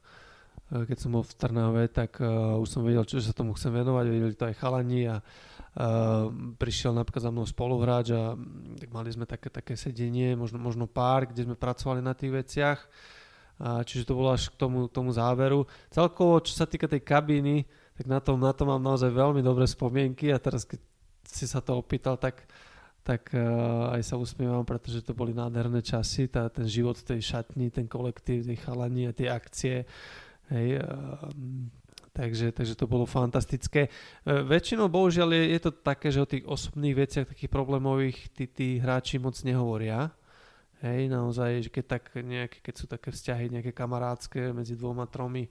eh, 0.70 0.86
keď 0.86 0.96
som 1.02 1.10
bol 1.18 1.26
v 1.26 1.34
Trnave, 1.34 1.84
tak 1.90 2.22
uh, 2.22 2.62
už 2.62 2.68
som 2.70 2.86
vedel, 2.86 3.02
čo 3.02 3.18
sa 3.18 3.34
tomu 3.34 3.58
chcem 3.58 3.74
venovať, 3.74 4.04
vedeli 4.06 4.34
to 4.38 4.46
aj 4.46 4.54
chalani 4.54 5.10
a 5.10 5.18
Uh, 5.72 6.28
prišiel 6.60 6.92
napríklad 6.92 7.24
za 7.24 7.32
mnou 7.32 7.48
spoluhráč 7.48 8.12
a 8.12 8.36
mm, 8.36 8.76
tak 8.76 8.92
mali 8.92 9.08
sme 9.08 9.24
také, 9.24 9.48
také 9.48 9.72
sedenie, 9.72 10.36
možno, 10.36 10.60
možno 10.60 10.84
pár, 10.84 11.24
kde 11.24 11.48
sme 11.48 11.56
pracovali 11.56 12.04
na 12.04 12.12
tých 12.12 12.28
veciach. 12.28 12.78
Uh, 13.56 13.80
čiže 13.80 14.04
to 14.04 14.12
bolo 14.12 14.36
až 14.36 14.52
k 14.52 14.60
tomu, 14.60 14.84
tomu 14.92 15.16
záveru. 15.16 15.64
Celkovo, 15.88 16.44
čo 16.44 16.52
sa 16.52 16.68
týka 16.68 16.84
tej 16.92 17.00
kabíny, 17.00 17.64
tak 17.96 18.04
na 18.04 18.20
to, 18.20 18.36
na 18.36 18.52
to 18.52 18.68
mám 18.68 18.84
naozaj 18.84 19.08
veľmi 19.16 19.40
dobré 19.40 19.64
spomienky 19.64 20.28
a 20.28 20.36
teraz 20.36 20.68
keď 20.68 20.76
si 21.24 21.48
sa 21.48 21.64
to 21.64 21.80
opýtal, 21.80 22.20
tak, 22.20 22.44
tak 23.00 23.32
uh, 23.32 23.96
aj 23.96 24.12
sa 24.12 24.20
usmievam, 24.20 24.68
pretože 24.68 25.00
to 25.00 25.16
boli 25.16 25.32
nádherné 25.32 25.80
časy, 25.80 26.28
tá, 26.28 26.52
ten 26.52 26.68
život 26.68 27.00
v 27.00 27.16
tej 27.16 27.20
šatni, 27.32 27.72
ten 27.72 27.88
kolektív, 27.88 28.44
tie 28.44 28.60
chalani 28.60 29.08
a 29.08 29.16
tie 29.16 29.32
akcie. 29.32 29.88
Hej, 30.52 30.84
uh, 30.84 31.32
Takže, 32.12 32.52
takže 32.52 32.76
to 32.76 32.84
bolo 32.84 33.08
fantastické. 33.08 33.88
E, 33.88 33.90
väčšinou 34.44 34.92
bohužiaľ 34.92 35.32
je, 35.32 35.44
je 35.56 35.60
to 35.64 35.70
také, 35.72 36.12
že 36.12 36.20
o 36.20 36.28
tých 36.28 36.44
osobných 36.44 36.92
veciach, 36.92 37.24
takých 37.24 37.48
problémových, 37.48 38.28
tí, 38.36 38.44
tí 38.44 38.68
hráči 38.76 39.16
moc 39.16 39.32
nehovoria. 39.40 40.12
Hej, 40.84 41.08
naozaj, 41.08 41.50
že 41.64 41.70
keď, 41.72 41.84
tak 41.88 42.04
nejaké, 42.20 42.58
keď 42.60 42.74
sú 42.76 42.84
také 42.84 43.08
vzťahy 43.14 43.48
nejaké 43.48 43.72
kamarádske 43.72 44.52
medzi 44.52 44.76
dvoma, 44.76 45.08
tromi, 45.08 45.48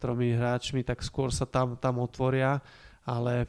tromi 0.00 0.32
hráčmi, 0.32 0.80
tak 0.80 1.04
skôr 1.04 1.28
sa 1.28 1.44
tam, 1.44 1.76
tam 1.76 2.00
otvoria, 2.00 2.62
ale, 3.04 3.44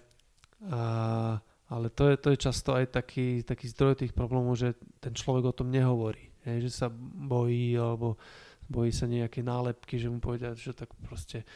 a, 0.67 1.39
ale 1.71 1.87
to, 1.95 2.11
je, 2.11 2.15
to 2.19 2.27
je 2.35 2.43
často 2.43 2.75
aj 2.75 2.91
taký, 2.91 3.45
taký 3.47 3.71
zdroj 3.71 4.03
tých 4.03 4.11
problémov, 4.11 4.59
že 4.59 4.75
ten 4.99 5.15
človek 5.15 5.47
o 5.47 5.55
tom 5.55 5.71
nehovorí. 5.71 6.27
Hej, 6.43 6.67
že 6.67 6.71
sa 6.75 6.87
bojí, 6.91 7.77
alebo 7.79 8.19
bojí 8.67 8.91
sa 8.91 9.07
nejaké 9.07 9.39
nálepky, 9.45 9.95
že 9.95 10.11
mu 10.11 10.17
povedia, 10.19 10.51
že 10.57 10.75
tak 10.75 10.91
proste 11.05 11.47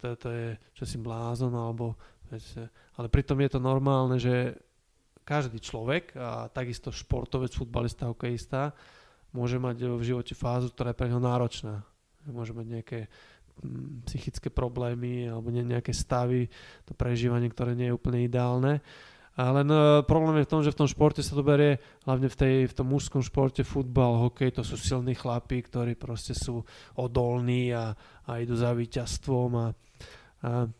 to, 0.00 0.16
to 0.16 0.28
je, 0.28 0.48
že 0.76 0.84
si 0.84 0.96
blázon, 1.00 1.52
alebo, 1.54 1.96
ale 2.96 3.06
pritom 3.08 3.38
je 3.40 3.50
to 3.56 3.60
normálne, 3.62 4.16
že 4.20 4.56
každý 5.26 5.58
človek, 5.58 6.14
a 6.14 6.46
takisto 6.46 6.94
športovec, 6.94 7.50
futbalista, 7.50 8.06
hokejista, 8.06 8.70
môže 9.34 9.58
mať 9.58 9.90
v 9.98 10.02
živote 10.06 10.38
fázu, 10.38 10.70
ktorá 10.70 10.94
je 10.94 10.98
pre 11.02 11.10
neho 11.10 11.18
náročná. 11.18 11.82
Môže 12.30 12.54
mať 12.54 12.66
nejaké 12.66 12.98
mm, 13.60 14.06
psychické 14.06 14.48
problémy 14.48 15.26
alebo 15.26 15.50
nejaké 15.50 15.90
stavy, 15.90 16.46
to 16.86 16.94
prežívanie, 16.94 17.50
ktoré 17.50 17.74
nie 17.74 17.90
je 17.90 17.96
úplne 17.98 18.22
ideálne. 18.22 18.80
Ale 19.36 19.68
no, 19.68 20.00
problém 20.08 20.40
je 20.40 20.48
v 20.48 20.52
tom, 20.56 20.62
že 20.64 20.72
v 20.72 20.80
tom 20.80 20.88
športe 20.88 21.20
sa 21.20 21.36
to 21.36 21.44
berie, 21.44 21.76
hlavne 22.08 22.32
v, 22.32 22.36
tej, 22.40 22.54
v 22.72 22.76
tom 22.76 22.88
mužskom 22.88 23.20
športe, 23.20 23.60
futbal, 23.68 24.16
hokej, 24.30 24.56
to 24.56 24.62
sú 24.64 24.80
silní 24.80 25.12
chlapí, 25.12 25.60
ktorí 25.60 25.92
proste 25.92 26.32
sú 26.32 26.64
odolní 26.96 27.68
a, 27.76 27.92
a 28.24 28.40
idú 28.40 28.56
za 28.56 28.72
víťazstvom 28.72 29.50
a, 29.60 29.66
a, 30.46 30.70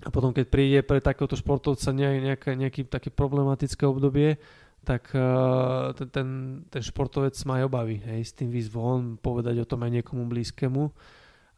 a 0.00 0.08
potom 0.08 0.32
keď 0.32 0.46
príde 0.48 0.80
pre 0.80 1.04
takéhoto 1.04 1.36
športovca 1.36 1.92
nejaké, 1.92 2.56
nejaké 2.56 2.88
také 2.88 3.12
problematické 3.12 3.84
obdobie, 3.84 4.40
tak 4.84 5.12
uh, 5.16 5.96
ten, 5.96 6.08
ten, 6.12 6.28
ten 6.68 6.82
športovec 6.84 7.32
má 7.48 7.60
aj 7.60 7.72
obavy, 7.72 7.96
hej, 8.04 8.20
s 8.20 8.32
tým 8.36 8.52
výsť 8.52 8.70
von, 8.72 9.16
povedať 9.16 9.60
o 9.60 9.68
tom 9.68 9.80
aj 9.80 10.00
niekomu 10.00 10.28
blízkemu 10.28 10.84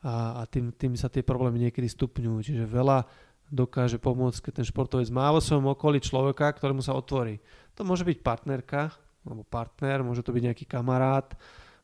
a, 0.06 0.40
a 0.40 0.46
tým, 0.46 0.70
tým 0.70 0.94
sa 0.94 1.10
tie 1.10 1.26
problémy 1.26 1.66
niekedy 1.66 1.90
stupňujú. 1.90 2.38
Čiže 2.46 2.64
veľa, 2.70 3.02
dokáže 3.50 4.02
pomôcť, 4.02 4.50
keď 4.50 4.52
ten 4.62 4.66
športovec 4.66 5.06
má 5.14 5.30
vo 5.30 5.38
svojom 5.38 5.70
okolí 5.70 6.02
človeka, 6.02 6.50
ktorému 6.50 6.82
sa 6.82 6.98
otvorí. 6.98 7.38
To 7.78 7.86
môže 7.86 8.02
byť 8.02 8.18
partnerka, 8.22 8.90
alebo 9.26 9.42
partner, 9.46 10.02
môže 10.02 10.22
to 10.22 10.34
byť 10.34 10.42
nejaký 10.50 10.64
kamarát, 10.66 11.34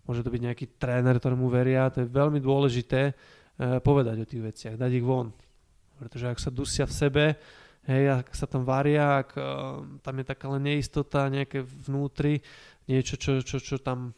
môže 0.06 0.22
to 0.22 0.30
byť 0.30 0.42
nejaký 0.42 0.66
tréner, 0.78 1.18
ktorému 1.18 1.46
veria. 1.50 1.90
To 1.90 2.02
je 2.02 2.08
veľmi 2.10 2.38
dôležité 2.42 3.00
eh, 3.10 3.14
povedať 3.82 4.16
o 4.22 4.26
tých 4.26 4.42
veciach, 4.42 4.74
dať 4.78 4.90
ich 4.90 5.06
von. 5.06 5.30
Pretože 6.02 6.26
ak 6.34 6.42
sa 6.42 6.50
dusia 6.50 6.82
v 6.82 6.96
sebe, 6.98 7.24
hej, 7.86 8.26
ak 8.26 8.34
sa 8.34 8.50
tam 8.50 8.66
varia, 8.66 9.22
ak 9.22 9.30
uh, 9.38 9.86
tam 10.02 10.14
je 10.18 10.24
taká 10.26 10.50
len 10.50 10.66
neistota 10.66 11.30
nejaké 11.30 11.62
vnútri, 11.62 12.42
niečo, 12.90 13.14
čo, 13.14 13.38
čo, 13.46 13.62
čo, 13.62 13.78
tam, 13.78 14.10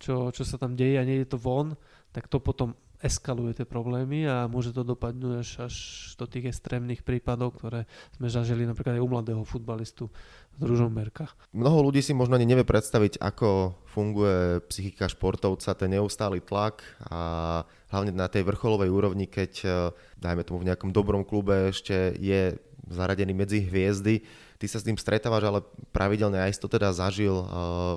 čo, 0.00 0.32
čo 0.32 0.42
sa 0.48 0.56
tam 0.56 0.72
deje 0.72 0.96
a 0.96 1.04
nie 1.04 1.20
je 1.20 1.28
to 1.28 1.36
von, 1.36 1.76
tak 2.08 2.32
to 2.32 2.40
potom 2.40 2.72
eskaluje 3.04 3.52
tie 3.60 3.68
problémy 3.68 4.24
a 4.24 4.48
môže 4.48 4.72
to 4.72 4.80
dopadnúť 4.80 5.44
až, 5.44 5.50
až 5.68 5.74
do 6.16 6.24
tých 6.24 6.48
extrémnych 6.48 7.04
prípadov, 7.04 7.60
ktoré 7.60 7.84
sme 8.16 8.32
zažili 8.32 8.64
napríklad 8.64 8.96
aj 8.96 9.04
u 9.04 9.08
mladého 9.12 9.42
futbalistu 9.44 10.08
z 10.56 10.62
Ružomberka. 10.64 11.28
Mnoho 11.52 11.84
ľudí 11.84 12.00
si 12.00 12.16
možno 12.16 12.40
ani 12.40 12.48
nevie 12.48 12.64
predstaviť, 12.64 13.20
ako 13.20 13.76
funguje 13.92 14.64
psychika 14.72 15.04
športovca, 15.12 15.76
ten 15.76 15.92
neustály 15.92 16.40
tlak 16.40 16.80
a 17.12 17.62
hlavne 17.92 18.16
na 18.16 18.32
tej 18.32 18.48
vrcholovej 18.48 18.88
úrovni, 18.88 19.28
keď 19.28 19.52
eh, 19.62 19.72
dajme 20.16 20.40
tomu 20.48 20.64
v 20.64 20.72
nejakom 20.72 20.88
dobrom 20.88 21.28
klube 21.28 21.76
ešte 21.76 22.16
je 22.16 22.56
zaradený 22.88 23.36
medzi 23.36 23.68
hviezdy. 23.68 24.24
Ty 24.56 24.66
sa 24.70 24.80
s 24.80 24.86
tým 24.86 24.96
stretávaš, 24.96 25.44
ale 25.44 25.60
pravidelne 25.92 26.40
aj 26.40 26.56
si 26.56 26.62
to 26.64 26.72
teda 26.72 26.88
zažil 26.96 27.36
eh, 27.36 27.46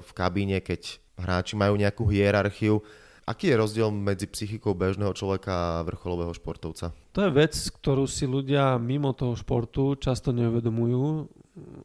v 0.03 0.11
kabíne, 0.11 0.59
keď 0.59 0.99
hráči 1.17 1.55
majú 1.55 1.79
nejakú 1.79 2.03
hierarchiu 2.11 2.83
Aký 3.27 3.51
je 3.51 3.59
rozdiel 3.59 3.91
medzi 3.91 4.23
psychikou 4.23 4.71
bežného 4.71 5.11
človeka 5.11 5.51
a 5.51 5.83
vrcholového 5.83 6.31
športovca? 6.31 6.95
To 7.11 7.19
je 7.27 7.31
vec, 7.35 7.51
ktorú 7.51 8.07
si 8.07 8.23
ľudia 8.23 8.79
mimo 8.79 9.11
toho 9.11 9.35
športu 9.35 9.99
často 9.99 10.31
neuvedomujú, 10.31 11.27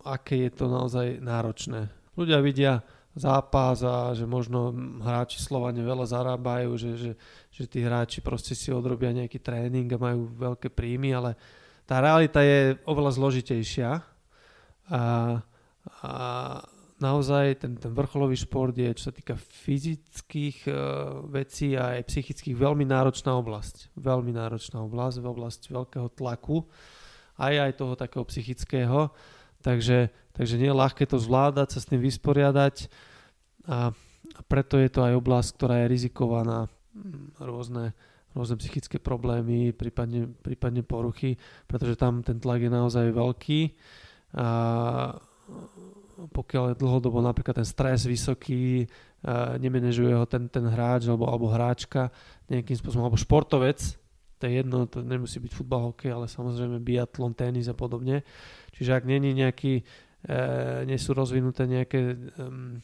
aké 0.07 0.47
je 0.47 0.51
to 0.55 0.71
naozaj 0.71 1.19
náročné. 1.19 1.91
Ľudia 2.15 2.39
vidia 2.39 2.87
zápas 3.19 3.83
a 3.83 4.15
že 4.15 4.23
možno 4.23 4.71
hráči 5.03 5.43
Slovane 5.43 5.83
veľa 5.83 6.07
zarábajú, 6.07 6.79
že, 6.79 6.91
že, 6.95 7.13
že 7.51 7.65
tí 7.67 7.83
hráči 7.83 8.23
proste 8.23 8.55
si 8.55 8.71
odrobia 8.71 9.11
nejaký 9.11 9.43
tréning 9.43 9.91
a 9.93 9.99
majú 9.99 10.31
veľké 10.33 10.71
príjmy, 10.71 11.11
ale 11.11 11.35
tá 11.85 11.99
realita 11.99 12.39
je 12.41 12.79
oveľa 12.87 13.19
zložitejšia 13.19 13.91
a, 14.89 15.03
a 16.07 16.13
naozaj 17.03 17.67
ten, 17.67 17.75
ten 17.75 17.91
vrcholový 17.91 18.39
šport 18.39 18.71
je, 18.71 18.95
čo 18.95 19.11
sa 19.11 19.15
týka 19.15 19.35
fyzických 19.35 20.71
uh, 20.71 20.75
vecí 21.27 21.75
a 21.75 21.99
aj 21.99 22.07
psychických, 22.07 22.55
veľmi 22.55 22.87
náročná 22.87 23.35
oblasť. 23.35 23.91
Veľmi 23.99 24.31
náročná 24.31 24.79
oblasť, 24.87 25.19
oblasť 25.19 25.61
veľkého 25.75 26.09
tlaku, 26.15 26.63
aj 27.43 27.55
aj 27.59 27.73
toho 27.75 27.95
takého 27.99 28.25
psychického. 28.31 29.11
Takže, 29.63 30.11
takže 30.35 30.55
nie 30.59 30.71
je 30.71 30.81
ľahké 30.81 31.07
to 31.07 31.19
zvládať, 31.19 31.75
sa 31.75 31.79
s 31.83 31.89
tým 31.91 32.03
vysporiadať 32.03 32.91
a, 33.71 33.95
a 34.35 34.41
preto 34.51 34.79
je 34.79 34.91
to 34.91 35.07
aj 35.07 35.15
oblasť, 35.19 35.49
ktorá 35.55 35.75
je 35.83 35.93
rizikovaná 35.93 36.67
mm, 36.95 37.39
rôzne, 37.39 37.95
rôzne 38.35 38.59
psychické 38.59 38.99
problémy, 38.99 39.71
prípadne, 39.71 40.27
prípadne 40.43 40.83
poruchy, 40.83 41.39
pretože 41.71 41.95
tam 41.95 42.27
ten 42.27 42.43
tlak 42.43 42.67
je 42.67 42.71
naozaj 42.75 43.15
veľký. 43.15 43.61
A 44.35 44.49
pokiaľ 46.31 46.73
je 46.73 46.81
dlhodobo 46.83 47.19
napríklad 47.25 47.59
ten 47.59 47.67
stres 47.67 48.07
vysoký, 48.07 48.87
nemenežuje 49.59 50.15
ho 50.15 50.27
ten, 50.27 50.51
ten 50.51 50.67
hráč 50.67 51.07
alebo, 51.07 51.31
alebo 51.31 51.51
hráčka 51.51 52.11
nejakým 52.51 52.77
spôsobom, 52.79 53.07
alebo 53.07 53.19
športovec, 53.19 53.79
to 54.43 54.51
je 54.51 54.59
jedno, 54.59 54.91
to 54.91 55.07
nemusí 55.07 55.39
byť 55.39 55.53
futbal, 55.55 55.95
hokej, 55.95 56.11
ale 56.11 56.27
samozrejme 56.27 56.83
biatlon, 56.83 57.31
tenis 57.31 57.71
a 57.71 57.79
podobne. 57.79 58.27
Čiže 58.75 58.99
ak 58.99 59.07
není 59.07 59.31
nejaký, 59.39 59.87
e, 60.27 60.43
nie 60.83 60.99
sú 60.99 61.15
rozvinuté 61.15 61.71
nejaké 61.71 62.19
um, 62.43 62.83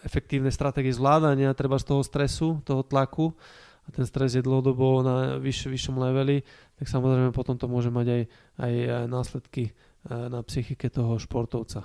efektívne 0.00 0.48
stratégie 0.48 0.96
zvládania, 0.96 1.52
treba 1.52 1.76
z 1.76 1.92
toho 1.92 2.00
stresu, 2.00 2.64
toho 2.64 2.80
tlaku, 2.80 3.36
a 3.84 3.92
ten 3.92 4.08
stres 4.08 4.32
je 4.32 4.40
dlhodobo 4.40 5.04
na 5.04 5.36
vyš, 5.36 5.68
vyššom 5.68 6.00
leveli, 6.00 6.40
tak 6.80 6.88
samozrejme 6.88 7.36
potom 7.36 7.60
to 7.60 7.68
môže 7.68 7.92
mať 7.92 8.06
aj, 8.08 8.22
aj 8.64 8.72
následky 9.12 9.68
e, 9.68 9.72
na 10.08 10.40
psychike 10.40 10.88
toho 10.88 11.20
športovca. 11.20 11.84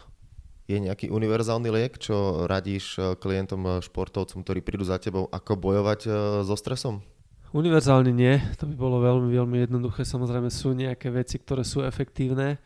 Je 0.70 0.78
nejaký 0.78 1.10
univerzálny 1.10 1.74
liek, 1.74 1.98
čo 1.98 2.46
radíš 2.46 3.02
e, 3.02 3.18
klientom, 3.18 3.62
e, 3.66 3.70
športovcom, 3.82 4.46
ktorí 4.46 4.62
prídu 4.62 4.86
za 4.86 5.02
tebou, 5.02 5.26
ako 5.34 5.58
bojovať 5.58 6.00
so 6.46 6.54
stresom? 6.54 7.02
Univerzálne 7.50 8.14
nie, 8.14 8.38
to 8.62 8.70
by 8.70 8.78
bolo 8.78 9.02
veľmi, 9.02 9.34
veľmi 9.34 9.58
jednoduché. 9.66 10.06
Samozrejme 10.06 10.54
sú 10.54 10.78
nejaké 10.78 11.10
veci, 11.10 11.42
ktoré 11.42 11.66
sú 11.66 11.82
efektívne. 11.82 12.62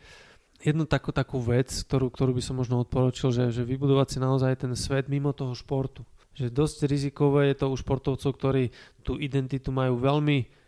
Jednu 0.60 0.84
takú, 0.84 1.08
takú 1.08 1.40
vec, 1.40 1.72
ktorú, 1.72 2.12
ktorú 2.12 2.36
by 2.36 2.42
som 2.44 2.60
možno 2.60 2.84
odporučil, 2.84 3.32
že, 3.32 3.48
že 3.48 3.64
vybudovať 3.64 4.16
si 4.16 4.18
naozaj 4.20 4.60
ten 4.60 4.76
svet 4.76 5.08
mimo 5.08 5.32
toho 5.32 5.56
športu. 5.56 6.04
Že 6.36 6.52
dosť 6.52 6.78
rizikové 6.84 7.48
je 7.52 7.64
to 7.64 7.72
u 7.72 7.76
športovcov, 7.80 8.28
ktorí 8.36 8.76
tú 9.00 9.16
identitu 9.16 9.72
majú 9.72 9.96
veľmi 9.96 10.63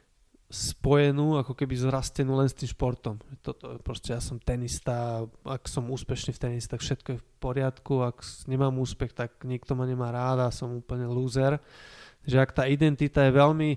spojenú, 0.46 1.42
ako 1.42 1.58
keby 1.58 1.74
zrastenú 1.74 2.38
len 2.38 2.46
s 2.46 2.54
tým 2.54 2.70
športom. 2.70 3.18
Toto, 3.42 3.82
proste 3.82 4.14
ja 4.14 4.22
som 4.22 4.38
tenista, 4.38 5.26
ak 5.42 5.66
som 5.66 5.90
úspešný 5.90 6.38
v 6.38 6.42
tenise, 6.42 6.70
tak 6.70 6.86
všetko 6.86 7.08
je 7.12 7.18
v 7.18 7.26
poriadku, 7.42 8.06
ak 8.06 8.22
nemám 8.46 8.78
úspech, 8.78 9.10
tak 9.10 9.42
nikto 9.42 9.74
ma 9.74 9.90
nemá 9.90 10.14
rád 10.14 10.46
a 10.46 10.54
som 10.54 10.78
úplne 10.78 11.10
loser. 11.10 11.58
Že 12.22 12.36
ak 12.46 12.50
tá 12.54 12.64
identita 12.70 13.26
je 13.26 13.34
veľmi 13.34 13.70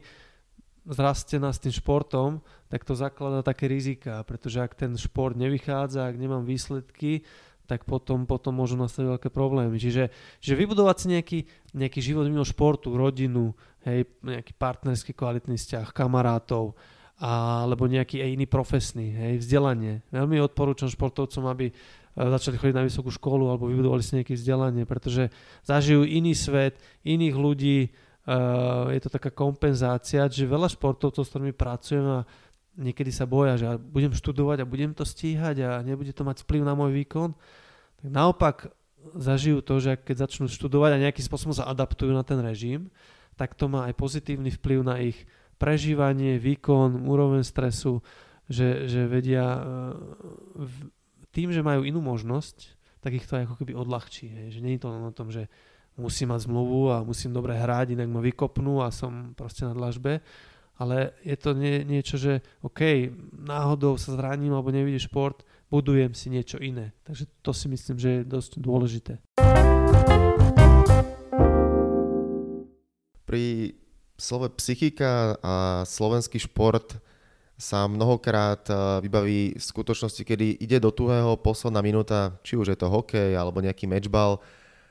zrastená 0.86 1.50
s 1.50 1.62
tým 1.62 1.74
športom, 1.74 2.46
tak 2.70 2.86
to 2.86 2.94
zakladá 2.94 3.42
také 3.42 3.66
rizika, 3.66 4.22
pretože 4.22 4.62
ak 4.62 4.78
ten 4.78 4.94
šport 4.94 5.34
nevychádza, 5.34 6.06
ak 6.06 6.22
nemám 6.22 6.46
výsledky, 6.46 7.26
tak 7.70 7.86
potom, 7.86 8.26
potom 8.26 8.58
môžu 8.58 8.74
nastať 8.82 9.18
veľké 9.18 9.30
problémy. 9.30 9.78
Čiže 9.78 10.10
že 10.42 10.54
vybudovať 10.58 10.96
si 10.98 11.06
nejaký, 11.14 11.40
nejaký 11.78 12.00
život 12.02 12.26
mimo 12.26 12.42
športu, 12.42 12.98
rodinu, 12.98 13.54
hej, 13.88 14.08
nejaký 14.24 14.54
partnerský 14.56 15.12
kvalitný 15.16 15.56
vzťah, 15.56 15.94
kamarátov, 15.96 16.76
alebo 17.20 17.84
nejaký 17.84 18.24
iný 18.24 18.48
profesný, 18.48 19.12
hej, 19.12 19.34
vzdelanie. 19.44 20.00
Veľmi 20.08 20.40
odporúčam 20.40 20.88
športovcom, 20.88 21.52
aby 21.52 21.68
e, 21.68 21.74
začali 22.16 22.56
chodiť 22.56 22.76
na 22.80 22.88
vysokú 22.88 23.12
školu 23.12 23.52
alebo 23.52 23.68
vybudovali 23.68 24.00
si 24.00 24.16
nejaké 24.16 24.40
vzdelanie, 24.40 24.88
pretože 24.88 25.28
zažijú 25.68 26.08
iný 26.08 26.32
svet, 26.32 26.80
iných 27.04 27.36
ľudí, 27.36 27.92
uh, 28.30 28.88
je 28.96 29.02
to 29.04 29.10
taká 29.12 29.36
kompenzácia, 29.36 30.32
že 30.32 30.48
veľa 30.48 30.72
športovcov, 30.72 31.28
s 31.28 31.32
ktorými 31.34 31.52
pracujem 31.52 32.06
a 32.08 32.20
niekedy 32.80 33.12
sa 33.12 33.28
boja, 33.28 33.60
že 33.60 33.68
budem 33.76 34.16
študovať 34.16 34.64
a 34.64 34.70
budem 34.70 34.96
to 34.96 35.04
stíhať 35.04 35.56
a 35.60 35.70
nebude 35.84 36.16
to 36.16 36.24
mať 36.24 36.48
vplyv 36.48 36.64
na 36.64 36.72
môj 36.72 36.96
výkon, 36.96 37.36
tak 38.00 38.08
naopak 38.08 38.56
zažijú 39.20 39.60
to, 39.60 39.84
že 39.84 40.00
keď 40.00 40.28
začnú 40.28 40.48
študovať 40.48 40.96
a 40.96 41.02
nejakým 41.04 41.26
spôsobom 41.28 41.56
sa 41.56 41.68
adaptujú 41.68 42.16
na 42.16 42.24
ten 42.24 42.40
režim, 42.40 42.88
tak 43.39 43.55
to 43.55 43.72
má 43.72 43.88
aj 43.88 43.96
pozitívny 43.96 44.51
vplyv 44.51 44.79
na 44.84 45.00
ich 45.00 45.24
prežívanie, 45.55 46.36
výkon, 46.36 47.08
úroveň 47.08 47.48
stresu, 47.48 48.03
že, 48.51 48.91
že 48.91 49.08
vedia 49.08 49.48
e, 49.48 49.62
tým, 51.31 51.55
že 51.55 51.63
majú 51.63 51.88
inú 51.88 52.03
možnosť, 52.03 52.75
tak 53.00 53.15
ich 53.15 53.24
to 53.24 53.39
ako 53.39 53.55
keby 53.63 53.72
odľahčí. 53.79 54.27
Hej. 54.27 54.60
Že 54.60 54.63
nie 54.67 54.75
je 54.75 54.81
to 54.84 54.89
o 54.91 55.15
tom, 55.15 55.31
že 55.31 55.48
musím 55.96 56.36
mať 56.36 56.51
zmluvu 56.51 56.91
a 56.91 57.08
musím 57.08 57.31
dobre 57.31 57.55
hrať, 57.55 57.96
inak 57.96 58.12
ma 58.12 58.19
vykopnú 58.19 58.84
a 58.84 58.91
som 58.91 59.31
proste 59.39 59.63
na 59.63 59.71
dlažbe. 59.71 60.19
Ale 60.80 61.15
je 61.23 61.36
to 61.36 61.56
nie, 61.56 61.84
niečo, 61.84 62.15
že 62.15 62.39
OK, 62.63 63.12
náhodou 63.36 63.99
sa 63.99 64.15
zraním 64.15 64.56
alebo 64.56 64.71
nevidím 64.71 64.99
šport, 64.99 65.43
budujem 65.67 66.15
si 66.15 66.32
niečo 66.32 66.60
iné. 66.60 66.95
Takže 67.04 67.28
to 67.43 67.52
si 67.52 67.67
myslím, 67.67 67.99
že 67.99 68.10
je 68.19 68.21
dosť 68.23 68.52
dôležité. 68.63 69.13
Pri 73.30 73.78
slove 74.18 74.50
psychika 74.58 75.38
a 75.46 75.86
slovenský 75.86 76.42
šport 76.42 76.98
sa 77.62 77.86
mnohokrát 77.86 78.65
eh, 78.72 78.76
vybaví 79.06 79.54
v 79.54 79.62
skutočnosti, 79.62 80.26
kedy 80.26 80.58
ide 80.58 80.82
do 80.82 80.89
tuhého 80.89 81.38
posledná 81.38 81.86
minúta, 81.86 82.42
či 82.42 82.58
už 82.58 82.74
je 82.74 82.78
to 82.80 82.89
hokej 82.89 83.38
alebo 83.38 83.62
nejaký 83.62 83.86
matchball 83.86 84.42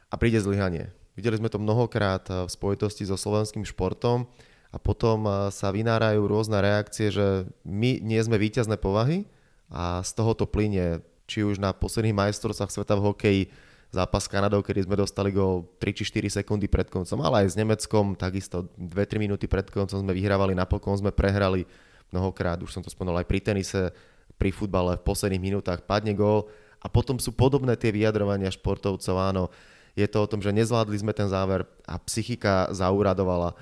a 0.06 0.14
príde 0.14 0.38
zlyhanie. 0.38 0.94
Videli 1.18 1.42
sme 1.42 1.50
to 1.50 1.58
mnohokrát 1.58 2.22
eh, 2.30 2.46
v 2.46 2.50
spojitosti 2.52 3.02
so 3.10 3.18
slovenským 3.18 3.66
športom 3.66 4.30
a 4.70 4.76
potom 4.78 5.26
eh, 5.26 5.50
sa 5.50 5.74
vynárajú 5.74 6.22
rôzne 6.28 6.62
reakcie, 6.62 7.10
že 7.10 7.48
my 7.66 7.98
nie 8.04 8.22
sme 8.22 8.38
víťazné 8.38 8.78
povahy 8.78 9.26
a 9.66 9.98
z 10.06 10.14
toho 10.14 10.38
to 10.38 10.46
plynie 10.46 11.02
či 11.26 11.42
už 11.42 11.58
na 11.58 11.74
posledných 11.74 12.14
majstrovstvách 12.14 12.70
sveta 12.70 12.94
v 12.96 13.04
hokeji 13.04 13.42
zápas 13.88 14.28
s 14.28 14.32
Kanadou, 14.32 14.60
kedy 14.60 14.84
sme 14.84 15.00
dostali 15.00 15.32
go 15.32 15.64
3 15.80 15.96
či 15.96 16.04
4 16.04 16.42
sekundy 16.42 16.68
pred 16.68 16.92
koncom, 16.92 17.18
ale 17.24 17.44
aj 17.44 17.56
s 17.56 17.56
Nemeckom 17.56 18.12
takisto 18.14 18.68
2-3 18.76 19.16
minúty 19.16 19.48
pred 19.48 19.64
koncom 19.68 19.96
sme 19.96 20.12
vyhrávali, 20.12 20.52
napokon 20.52 21.00
sme 21.00 21.08
prehrali 21.08 21.64
mnohokrát, 22.12 22.60
už 22.60 22.72
som 22.72 22.84
to 22.84 22.92
spomenul 22.92 23.16
aj 23.20 23.28
pri 23.28 23.40
tenise, 23.40 23.92
pri 24.36 24.52
futbale 24.52 25.00
v 25.00 25.06
posledných 25.08 25.42
minútach 25.42 25.82
padne 25.88 26.12
gól 26.12 26.52
a 26.84 26.86
potom 26.86 27.16
sú 27.16 27.32
podobné 27.34 27.74
tie 27.74 27.90
vyjadrovania 27.90 28.52
športovcov, 28.52 29.16
áno, 29.18 29.50
je 29.98 30.06
to 30.06 30.22
o 30.22 30.30
tom, 30.30 30.38
že 30.38 30.54
nezvládli 30.54 30.94
sme 31.00 31.10
ten 31.10 31.26
záver 31.26 31.66
a 31.82 31.98
psychika 32.06 32.70
zauradovala. 32.70 33.58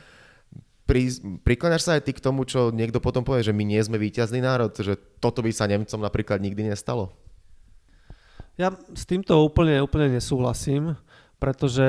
Pri, 0.84 1.10
prikláňaš 1.42 1.82
sa 1.82 1.92
aj 1.98 2.04
ty 2.06 2.12
k 2.14 2.22
tomu, 2.22 2.46
čo 2.46 2.70
niekto 2.70 3.02
potom 3.02 3.24
povie, 3.24 3.42
že 3.42 3.56
my 3.56 3.64
nie 3.66 3.80
sme 3.80 3.98
víťazný 3.98 4.38
národ, 4.38 4.70
že 4.70 5.00
toto 5.18 5.42
by 5.42 5.50
sa 5.50 5.66
Nemcom 5.66 5.98
napríklad 5.98 6.38
nikdy 6.38 6.70
nestalo? 6.70 7.10
Ja 8.56 8.72
s 8.72 9.04
týmto 9.04 9.36
úplne, 9.44 9.84
úplne 9.84 10.16
nesúhlasím, 10.16 10.96
pretože 11.36 11.84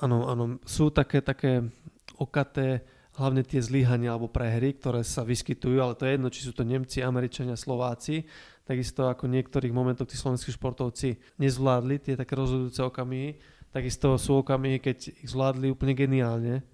áno, 0.00 0.24
áno, 0.24 0.44
sú 0.64 0.88
také, 0.88 1.20
také 1.20 1.68
okaté 2.16 2.80
hlavne 3.20 3.44
tie 3.44 3.60
zlyhania 3.60 4.16
alebo 4.16 4.32
prehry, 4.32 4.72
ktoré 4.76 5.04
sa 5.04 5.20
vyskytujú, 5.20 5.76
ale 5.76 5.92
to 5.92 6.08
je 6.08 6.16
jedno, 6.16 6.28
či 6.32 6.40
sú 6.48 6.56
to 6.56 6.64
Nemci, 6.64 7.04
Američania, 7.04 7.60
Slováci, 7.60 8.24
takisto 8.64 9.08
ako 9.08 9.28
niektorých 9.28 9.72
momentoch 9.72 10.08
tí 10.08 10.16
slovenskí 10.16 10.48
športovci 10.56 11.36
nezvládli 11.36 12.00
tie 12.00 12.14
také 12.16 12.32
rozhodujúce 12.40 12.80
okamihy, 12.80 13.36
takisto 13.68 14.16
sú 14.16 14.40
okamihy, 14.40 14.80
keď 14.80 15.12
ich 15.12 15.28
zvládli 15.28 15.68
úplne 15.68 15.92
geniálne. 15.92 16.64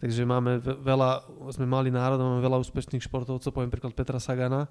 Takže 0.00 0.24
máme 0.24 0.60
veľa, 0.60 1.28
sme 1.52 1.68
mali 1.68 1.92
národ, 1.92 2.20
máme 2.20 2.40
veľa 2.40 2.60
úspešných 2.64 3.04
športovcov, 3.04 3.52
poviem 3.52 3.68
príklad 3.68 3.92
Petra 3.92 4.16
Sagana, 4.16 4.68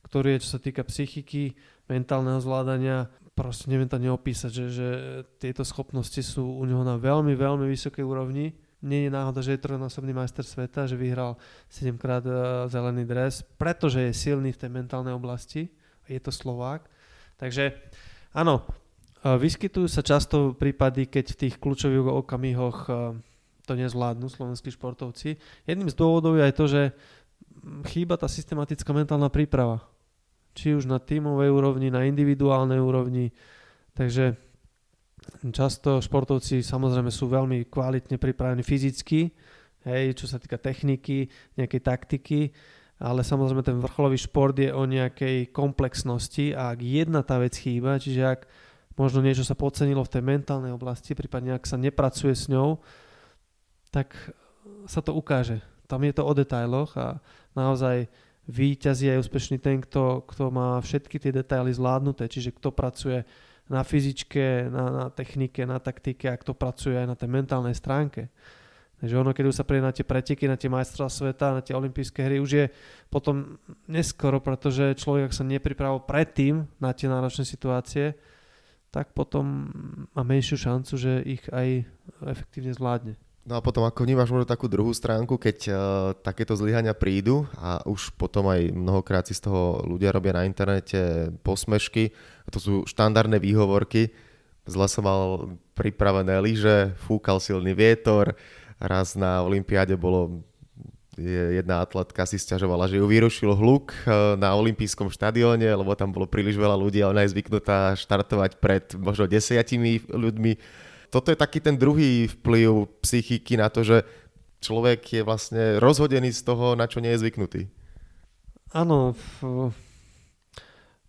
ktorý 0.00 0.36
je, 0.36 0.48
čo 0.48 0.56
sa 0.56 0.60
týka 0.60 0.80
psychiky, 0.88 1.52
mentálneho 1.84 2.40
zvládania, 2.40 3.12
proste 3.34 3.70
neviem 3.70 3.88
to 3.88 3.96
neopísať, 3.96 4.50
že, 4.52 4.66
že 4.68 4.88
tieto 5.40 5.64
schopnosti 5.64 6.20
sú 6.20 6.44
u 6.44 6.64
neho 6.68 6.84
na 6.84 7.00
veľmi, 7.00 7.32
veľmi 7.32 7.66
vysokej 7.70 8.04
úrovni. 8.04 8.52
Nie 8.80 9.08
je 9.08 9.10
náhoda, 9.12 9.44
že 9.44 9.56
je 9.56 9.64
trojnásobný 9.64 10.16
majster 10.16 10.44
sveta, 10.44 10.88
že 10.88 10.96
vyhral 10.96 11.36
7 11.68 12.00
krát 12.00 12.24
e, 12.24 12.32
zelený 12.72 13.04
dres, 13.04 13.44
pretože 13.60 14.00
je 14.00 14.12
silný 14.16 14.56
v 14.56 14.60
tej 14.60 14.70
mentálnej 14.72 15.12
oblasti 15.12 15.68
je 16.10 16.20
to 16.20 16.34
Slovák. 16.34 16.88
Takže 17.38 17.76
áno, 18.34 18.64
e, 19.22 19.36
vyskytujú 19.38 19.86
sa 19.86 20.02
často 20.02 20.56
prípady, 20.56 21.06
keď 21.06 21.36
v 21.36 21.40
tých 21.46 21.54
kľúčových 21.62 22.02
okamihoch 22.26 22.78
e, 22.88 22.92
to 23.64 23.72
nezvládnu 23.78 24.26
slovenskí 24.26 24.74
športovci. 24.74 25.38
Jedným 25.68 25.92
z 25.92 25.94
dôvodov 25.94 26.34
je 26.34 26.42
aj 26.42 26.54
to, 26.58 26.64
že 26.66 26.82
chýba 27.94 28.18
tá 28.18 28.26
systematická 28.26 28.90
mentálna 28.90 29.30
príprava. 29.30 29.84
Či 30.54 30.74
už 30.74 30.90
na 30.90 30.98
tímovej 30.98 31.50
úrovni, 31.50 31.88
na 31.88 32.06
individuálnej 32.06 32.82
úrovni. 32.82 33.30
Takže 33.94 34.34
často 35.52 36.00
športovci 36.00 36.64
samozrejme 36.64 37.12
sú 37.12 37.30
veľmi 37.30 37.68
kvalitne 37.68 38.16
pripravení 38.16 38.64
fyzicky, 38.64 39.30
hej, 39.86 40.04
čo 40.16 40.26
sa 40.26 40.40
týka 40.40 40.58
techniky, 40.58 41.28
nejakej 41.56 41.80
taktiky, 41.80 42.40
ale 43.00 43.24
samozrejme 43.24 43.64
ten 43.64 43.80
vrcholový 43.80 44.20
šport 44.20 44.52
je 44.56 44.68
o 44.72 44.84
nejakej 44.84 45.54
komplexnosti 45.56 46.52
a 46.52 46.76
ak 46.76 46.80
jedna 46.84 47.24
tá 47.24 47.40
vec 47.40 47.56
chýba, 47.56 47.96
čiže 47.96 48.22
ak 48.26 48.40
možno 49.00 49.24
niečo 49.24 49.46
sa 49.46 49.56
podcenilo 49.56 50.04
v 50.04 50.12
tej 50.12 50.22
mentálnej 50.24 50.72
oblasti, 50.76 51.16
prípadne 51.16 51.56
ak 51.56 51.64
sa 51.64 51.80
nepracuje 51.80 52.36
s 52.36 52.52
ňou, 52.52 52.76
tak 53.88 54.12
sa 54.84 55.00
to 55.00 55.16
ukáže. 55.16 55.64
Tam 55.88 56.04
je 56.04 56.12
to 56.12 56.22
o 56.22 56.32
detailoch 56.36 56.94
a 57.00 57.18
naozaj 57.56 58.06
výťazí 58.48 59.12
aj 59.12 59.20
úspešný 59.26 59.58
ten, 59.60 59.82
kto, 59.82 60.24
kto 60.24 60.48
má 60.48 60.80
všetky 60.80 61.20
tie 61.20 61.32
detaily 61.34 61.74
zvládnuté, 61.74 62.30
čiže 62.30 62.56
kto 62.56 62.72
pracuje 62.72 63.26
na 63.70 63.86
fyzičke, 63.86 64.66
na, 64.66 64.84
na 64.90 65.06
technike, 65.12 65.62
na 65.62 65.78
taktike 65.78 66.26
a 66.26 66.40
kto 66.40 66.56
pracuje 66.56 66.98
aj 66.98 67.06
na 67.06 67.14
tej 67.14 67.28
mentálnej 67.30 67.76
stránke. 67.76 68.32
Takže 69.00 69.16
ono, 69.16 69.32
keď 69.32 69.44
už 69.48 69.56
sa 69.56 69.64
príde 69.64 69.80
na 69.80 69.96
tie 69.96 70.04
preteky, 70.04 70.44
na 70.44 70.60
tie 70.60 70.68
majstra 70.68 71.08
sveta, 71.08 71.56
na 71.56 71.64
tie 71.64 71.72
olympijské 71.72 72.20
hry, 72.20 72.36
už 72.36 72.50
je 72.52 72.66
potom 73.08 73.56
neskoro, 73.88 74.44
pretože 74.44 74.92
človek, 75.00 75.32
ak 75.32 75.38
sa 75.40 75.46
nepripravil 75.46 76.04
predtým 76.04 76.68
na 76.76 76.92
tie 76.92 77.08
náročné 77.08 77.48
situácie, 77.48 78.12
tak 78.92 79.16
potom 79.16 79.72
má 80.12 80.20
menšiu 80.20 80.60
šancu, 80.60 81.00
že 81.00 81.12
ich 81.24 81.46
aj 81.48 81.86
efektívne 82.28 82.76
zvládne. 82.76 83.14
No 83.40 83.56
a 83.56 83.64
potom 83.64 83.88
ako 83.88 84.04
vnímaš 84.04 84.28
možno 84.28 84.44
takú 84.44 84.68
druhú 84.68 84.92
stránku, 84.92 85.40
keď 85.40 85.58
uh, 85.66 85.74
takéto 86.20 86.52
zlyhania 86.52 86.92
prídu 86.92 87.48
a 87.56 87.80
už 87.88 88.12
potom 88.20 88.46
aj 88.52 88.68
mnohokrát 88.68 89.24
si 89.24 89.32
z 89.32 89.48
toho 89.48 89.80
ľudia 89.88 90.12
robia 90.12 90.36
na 90.36 90.44
internete 90.44 91.32
posmešky, 91.40 92.12
a 92.44 92.48
to 92.52 92.60
sú 92.60 92.74
štandardné 92.84 93.40
výhovorky, 93.40 94.12
zle 94.68 94.86
som 94.92 95.08
mal 95.08 95.56
pripravené 95.72 96.36
lyže, 96.36 96.92
fúkal 97.00 97.40
silný 97.40 97.72
vietor, 97.72 98.36
raz 98.76 99.16
na 99.16 99.40
Olympiáde 99.40 99.96
bolo 99.96 100.44
jedna 101.20 101.84
atletka 101.84 102.24
si 102.24 102.40
stiažovala, 102.40 102.88
že 102.88 102.96
ju 102.96 103.04
vyrušil 103.04 103.52
hluk 103.52 103.92
eh, 103.92 104.36
na 104.40 104.56
olympijskom 104.56 105.12
štadióne, 105.12 105.68
lebo 105.68 105.92
tam 105.98 106.14
bolo 106.14 106.24
príliš 106.24 106.56
veľa 106.56 106.76
ľudí 106.78 107.04
a 107.04 107.10
ona 107.12 107.26
je 107.26 107.32
zvyknutá 107.36 107.98
štartovať 107.98 108.56
pred 108.62 108.84
možno 108.96 109.28
desiatimi 109.28 110.00
ľuďmi. 110.08 110.52
Toto 111.10 111.34
je 111.34 111.38
taký 111.38 111.58
ten 111.58 111.74
druhý 111.74 112.30
vplyv 112.30 112.86
psychiky 113.02 113.58
na 113.58 113.66
to, 113.66 113.82
že 113.82 114.06
človek 114.62 115.20
je 115.20 115.22
vlastne 115.26 115.82
rozhodený 115.82 116.30
z 116.30 116.42
toho, 116.46 116.78
na 116.78 116.86
čo 116.86 117.02
nie 117.02 117.10
je 117.12 117.20
zvyknutý. 117.26 117.66
Áno, 118.70 119.18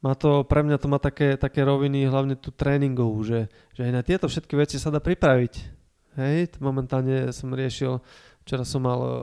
má 0.01 0.13
to, 0.17 0.41
pre 0.49 0.65
mňa 0.65 0.77
to 0.81 0.87
má 0.89 0.97
také, 0.97 1.37
také 1.37 1.61
roviny, 1.61 2.09
hlavne 2.09 2.33
tu 2.33 2.49
tréningovú, 2.49 3.21
že, 3.21 3.39
že 3.77 3.85
aj 3.85 3.91
na 3.93 4.01
tieto 4.01 4.25
všetky 4.25 4.57
veci 4.57 4.81
sa 4.81 4.89
dá 4.89 4.97
pripraviť. 4.97 5.53
Hej, 6.17 6.57
momentálne 6.59 7.29
som 7.29 7.53
riešil 7.53 8.01
Včera 8.41 8.65
som 8.65 8.81
mal 8.81 8.99
uh, 8.99 9.13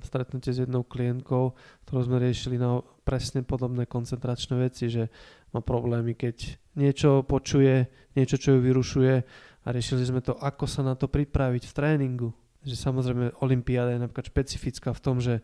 stretnutie 0.00 0.48
s 0.48 0.64
jednou 0.64 0.80
klientkou, 0.80 1.52
ktorú 1.84 2.00
sme 2.08 2.16
riešili 2.16 2.56
na 2.56 2.80
presne 3.04 3.44
podobné 3.44 3.84
koncentračné 3.84 4.56
veci, 4.56 4.88
že 4.88 5.12
má 5.52 5.60
problémy, 5.60 6.16
keď 6.16 6.56
niečo 6.80 7.20
počuje, 7.20 7.92
niečo, 8.16 8.40
čo 8.40 8.56
ju 8.56 8.60
vyrušuje 8.64 9.14
a 9.62 9.68
riešili 9.70 10.02
sme 10.02 10.20
to, 10.22 10.34
ako 10.38 10.66
sa 10.66 10.82
na 10.82 10.98
to 10.98 11.06
pripraviť 11.06 11.70
v 11.70 11.76
tréningu. 11.76 12.28
Že 12.62 12.76
samozrejme 12.78 13.24
Olympiáda 13.42 13.94
je 13.94 14.02
napríklad 14.02 14.26
špecifická 14.30 14.90
v 14.94 15.02
tom, 15.02 15.16
že 15.18 15.42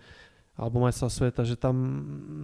alebo 0.59 0.83
majstra 0.83 1.07
sveta, 1.07 1.47
že 1.47 1.55
tam 1.55 1.79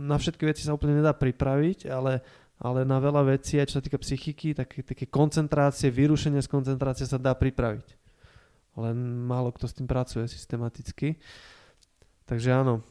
na 0.06 0.14
všetky 0.14 0.46
veci 0.46 0.62
sa 0.62 0.70
úplne 0.70 1.02
nedá 1.02 1.10
pripraviť, 1.10 1.90
ale, 1.90 2.22
ale 2.62 2.86
na 2.86 3.02
veľa 3.02 3.26
vecí, 3.34 3.58
aj 3.58 3.74
čo 3.74 3.82
sa 3.82 3.82
týka 3.82 3.98
psychiky, 3.98 4.54
také, 4.54 4.86
také 4.86 5.10
koncentrácie, 5.10 5.90
vyrušenie 5.90 6.38
z 6.38 6.46
koncentrácie 6.46 7.10
sa 7.10 7.18
dá 7.18 7.34
pripraviť 7.34 8.04
len 8.74 8.96
málo 9.26 9.54
kto 9.54 9.70
s 9.70 9.76
tým 9.78 9.86
pracuje 9.86 10.26
systematicky. 10.26 11.18
Takže 12.26 12.50
áno, 12.50 12.82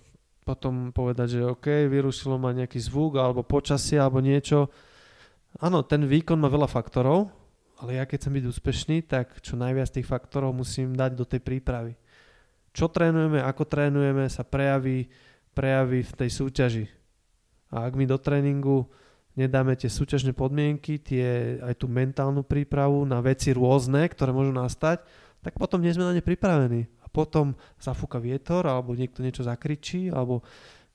potom 0.48 0.96
povedať, 0.96 1.40
že 1.40 1.48
OK, 1.48 1.68
vyrušilo 1.92 2.40
ma 2.40 2.56
nejaký 2.56 2.80
zvuk 2.80 3.20
alebo 3.20 3.44
počasie 3.44 4.00
alebo 4.00 4.24
niečo. 4.24 4.72
Áno, 5.60 5.84
ten 5.84 6.08
výkon 6.08 6.40
má 6.40 6.48
veľa 6.50 6.70
faktorov, 6.72 7.30
ale 7.84 8.00
ja 8.00 8.08
keď 8.08 8.16
chcem 8.24 8.34
byť 8.40 8.46
úspešný, 8.48 8.98
tak 9.04 9.44
čo 9.44 9.60
najviac 9.60 9.92
tých 9.92 10.08
faktorov 10.08 10.56
musím 10.56 10.96
dať 10.96 11.20
do 11.20 11.28
tej 11.28 11.44
prípravy. 11.44 12.00
Čo 12.72 12.88
trénujeme, 12.88 13.44
ako 13.44 13.68
trénujeme, 13.68 14.32
sa 14.32 14.48
prejaví, 14.48 15.12
prejaví 15.52 16.00
v 16.08 16.14
tej 16.16 16.30
súťaži. 16.32 16.86
A 17.76 17.84
ak 17.84 18.00
my 18.00 18.08
do 18.08 18.16
tréningu 18.16 18.88
nedáme 19.36 19.76
tie 19.76 19.92
súťažné 19.92 20.32
podmienky, 20.32 20.96
tie, 20.96 21.60
aj 21.60 21.84
tú 21.84 21.92
mentálnu 21.92 22.48
prípravu 22.48 23.04
na 23.04 23.20
veci 23.20 23.52
rôzne, 23.52 24.08
ktoré 24.08 24.32
môžu 24.32 24.56
nastať, 24.56 25.04
tak 25.44 25.60
potom 25.60 25.84
nie 25.84 25.92
sme 25.92 26.08
na 26.08 26.16
ne 26.16 26.24
pripravení. 26.24 26.88
A 27.04 27.12
potom 27.12 27.52
zafúka 27.84 28.16
vietor, 28.16 28.64
alebo 28.64 28.96
niekto 28.96 29.20
niečo 29.20 29.44
zakričí, 29.44 30.08
alebo 30.08 30.40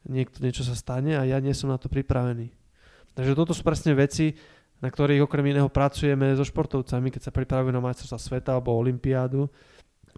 niekto 0.09 0.41
niečo 0.41 0.65
sa 0.65 0.73
stane 0.73 1.21
a 1.21 1.29
ja 1.29 1.37
nie 1.37 1.53
som 1.53 1.69
na 1.69 1.77
to 1.77 1.93
pripravený. 1.93 2.49
Takže 3.13 3.37
toto 3.37 3.53
sú 3.53 3.61
presne 3.61 3.93
veci, 3.93 4.33
na 4.79 4.89
ktorých 4.89 5.27
okrem 5.27 5.51
iného 5.51 5.67
pracujeme 5.67 6.35
so 6.39 6.47
športovcami, 6.47 7.11
keď 7.11 7.31
sa 7.31 7.33
pripravujú 7.35 7.73
na 7.75 7.83
majstrovstvá 7.83 8.19
sveta 8.19 8.51
alebo 8.55 8.79
olympiádu, 8.79 9.51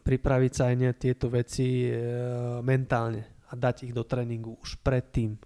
pripraviť 0.01 0.53
sa 0.53 0.62
aj 0.73 0.75
ne 0.77 0.90
tieto 0.96 1.33
veci 1.33 1.88
e, 1.88 1.92
mentálne 2.61 3.44
a 3.51 3.57
dať 3.57 3.90
ich 3.90 3.92
do 3.96 4.07
tréningu 4.07 4.57
už 4.61 4.81
predtým. 4.81 5.37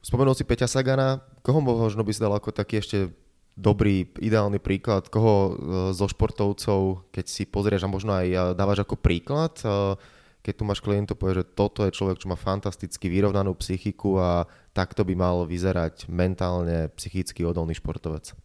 Spomenul 0.00 0.38
si 0.38 0.46
Peťa 0.46 0.70
Sagana, 0.70 1.18
koho 1.42 1.58
možno 1.58 2.06
by 2.06 2.12
si 2.14 2.22
dal 2.22 2.30
ako 2.30 2.54
taký 2.54 2.78
ešte 2.78 3.10
dobrý, 3.56 4.06
ideálny 4.20 4.60
príklad, 4.60 5.08
koho 5.08 5.34
e, 5.34 5.52
zo 5.96 6.06
športovcov, 6.06 7.10
keď 7.10 7.24
si 7.24 7.48
pozrieš 7.48 7.88
a 7.88 7.92
možno 7.92 8.12
aj 8.12 8.26
e, 8.28 8.38
dávaš 8.54 8.84
ako 8.84 9.00
príklad, 9.00 9.56
e, 9.64 9.96
keď 10.44 10.54
tu 10.54 10.62
máš 10.62 10.84
klientov, 10.84 11.18
povie, 11.18 11.42
že 11.42 11.50
toto 11.56 11.82
je 11.82 11.90
človek, 11.90 12.22
čo 12.22 12.30
má 12.30 12.38
fantasticky 12.38 13.10
vyrovnanú 13.10 13.56
psychiku 13.58 14.20
a 14.20 14.46
takto 14.76 15.08
by 15.08 15.16
mal 15.16 15.48
vyzerať 15.48 16.12
mentálne, 16.12 16.92
psychicky 16.92 17.40
odolný 17.48 17.72
športovec. 17.72 18.36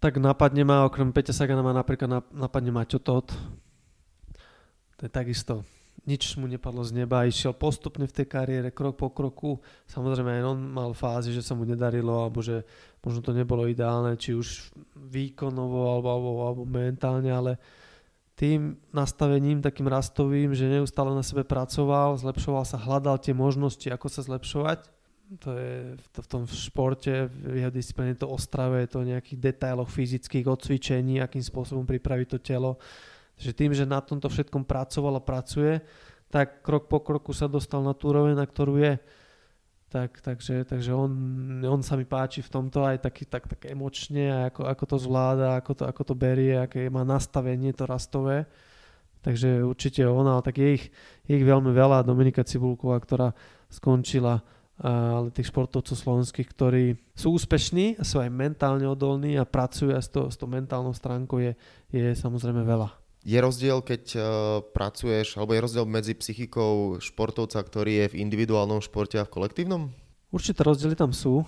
Tak 0.00 0.16
napadne 0.16 0.64
ma, 0.64 0.88
okrem 0.88 1.12
Peťa 1.12 1.36
Sagana 1.36 1.60
ma 1.60 1.76
napríklad 1.76 2.32
napadne 2.32 2.72
Maťo 2.72 2.96
Todt. 2.96 3.36
To 4.96 5.02
je 5.04 5.12
takisto 5.12 5.60
nič 6.08 6.36
mu 6.40 6.48
nepadlo 6.48 6.80
z 6.80 7.04
neba, 7.04 7.28
išiel 7.28 7.52
postupne 7.52 8.08
v 8.08 8.14
tej 8.14 8.26
kariére, 8.28 8.72
krok 8.72 8.96
po 8.96 9.12
kroku. 9.12 9.60
Samozrejme 9.84 10.40
aj 10.40 10.44
on 10.48 10.58
mal 10.72 10.90
fázy, 10.96 11.32
že 11.34 11.44
sa 11.44 11.52
mu 11.52 11.68
nedarilo, 11.68 12.24
alebo 12.24 12.40
že 12.40 12.64
možno 13.04 13.20
to 13.20 13.36
nebolo 13.36 13.68
ideálne, 13.68 14.16
či 14.16 14.32
už 14.32 14.72
výkonovo 14.96 15.92
alebo, 15.92 16.08
alebo, 16.08 16.28
alebo 16.48 16.62
mentálne, 16.64 17.28
ale 17.28 17.60
tým 18.32 18.80
nastavením 18.88 19.60
takým 19.60 19.84
rastovým, 19.84 20.56
že 20.56 20.64
neustále 20.64 21.12
na 21.12 21.20
sebe 21.20 21.44
pracoval, 21.44 22.16
zlepšoval 22.16 22.64
sa, 22.64 22.80
hľadal 22.80 23.20
tie 23.20 23.36
možnosti, 23.36 23.84
ako 23.92 24.08
sa 24.08 24.24
zlepšovať. 24.24 24.99
To 25.30 25.54
je 25.54 25.94
to, 26.10 26.26
v 26.26 26.28
tom 26.28 26.42
športe, 26.42 27.30
v 27.30 27.62
jeho 27.62 27.70
disciplíne 27.70 28.18
to 28.18 28.26
ostrave, 28.26 28.82
je 28.82 28.90
to 28.90 28.98
o 28.98 29.08
nejakých 29.08 29.38
detailoch 29.38 29.86
fyzických, 29.86 30.42
odcvičení, 30.42 31.22
akým 31.22 31.38
spôsobom 31.38 31.86
pripraviť 31.86 32.26
to 32.34 32.38
telo 32.42 32.82
že 33.40 33.56
tým, 33.56 33.72
že 33.72 33.88
na 33.88 34.04
tomto 34.04 34.28
všetkom 34.28 34.68
pracoval 34.68 35.16
a 35.16 35.24
pracuje, 35.24 35.80
tak 36.28 36.60
krok 36.60 36.92
po 36.92 37.00
kroku 37.00 37.32
sa 37.32 37.48
dostal 37.48 37.80
na 37.80 37.96
tú 37.96 38.12
úroveň, 38.12 38.36
na 38.36 38.44
ktorú 38.44 38.76
je. 38.76 39.00
Tak, 39.90 40.22
takže 40.22 40.62
takže 40.70 40.94
on, 40.94 41.10
on 41.66 41.82
sa 41.82 41.98
mi 41.98 42.06
páči 42.06 42.46
v 42.46 42.52
tomto 42.52 42.86
aj 42.86 43.02
taký, 43.02 43.26
tak, 43.26 43.50
tak 43.50 43.66
emočne, 43.66 44.46
ako, 44.52 44.62
ako 44.62 44.84
to 44.86 44.96
zvláda, 45.02 45.58
ako 45.58 45.72
to, 45.74 45.82
ako 45.88 46.02
to 46.06 46.14
berie, 46.14 46.54
aké 46.54 46.86
má 46.86 47.02
nastavenie 47.02 47.74
to 47.74 47.90
rastové. 47.90 48.46
Takže 49.24 49.66
určite 49.66 50.06
on, 50.06 50.30
ale 50.30 50.46
tak 50.46 50.62
je 50.62 50.68
ich, 50.78 50.84
je 51.26 51.34
ich 51.34 51.42
veľmi 51.42 51.74
veľa. 51.74 52.06
Dominika 52.06 52.46
Cibulková, 52.46 53.02
ktorá 53.02 53.34
skončila 53.66 54.46
ale 54.80 55.28
tých 55.28 55.52
športovcov 55.52 55.92
slovenských, 55.92 56.48
ktorí 56.56 56.96
sú 57.12 57.36
úspešní 57.36 58.00
sú 58.00 58.16
aj 58.16 58.32
mentálne 58.32 58.88
odolní 58.88 59.36
a 59.36 59.44
pracujú 59.44 59.92
aj 59.92 60.02
s, 60.02 60.08
to, 60.08 60.32
s 60.32 60.40
tou 60.40 60.48
mentálnou 60.48 60.96
stránkou 60.96 61.36
je, 61.36 61.52
je 61.92 62.16
samozrejme 62.16 62.64
veľa. 62.64 62.88
Je 63.20 63.36
rozdiel, 63.36 63.84
keď 63.84 64.02
uh, 64.16 64.24
pracuješ, 64.72 65.36
alebo 65.36 65.52
je 65.52 65.60
rozdiel 65.60 65.84
medzi 65.84 66.16
psychikou 66.16 66.96
športovca, 66.96 67.60
ktorý 67.60 67.92
je 68.00 68.06
v 68.16 68.18
individuálnom 68.24 68.80
športe 68.80 69.20
a 69.20 69.28
v 69.28 69.34
kolektívnom? 69.36 69.92
Určité 70.30 70.62
rozdiely 70.62 70.94
tam 70.94 71.10
sú. 71.10 71.42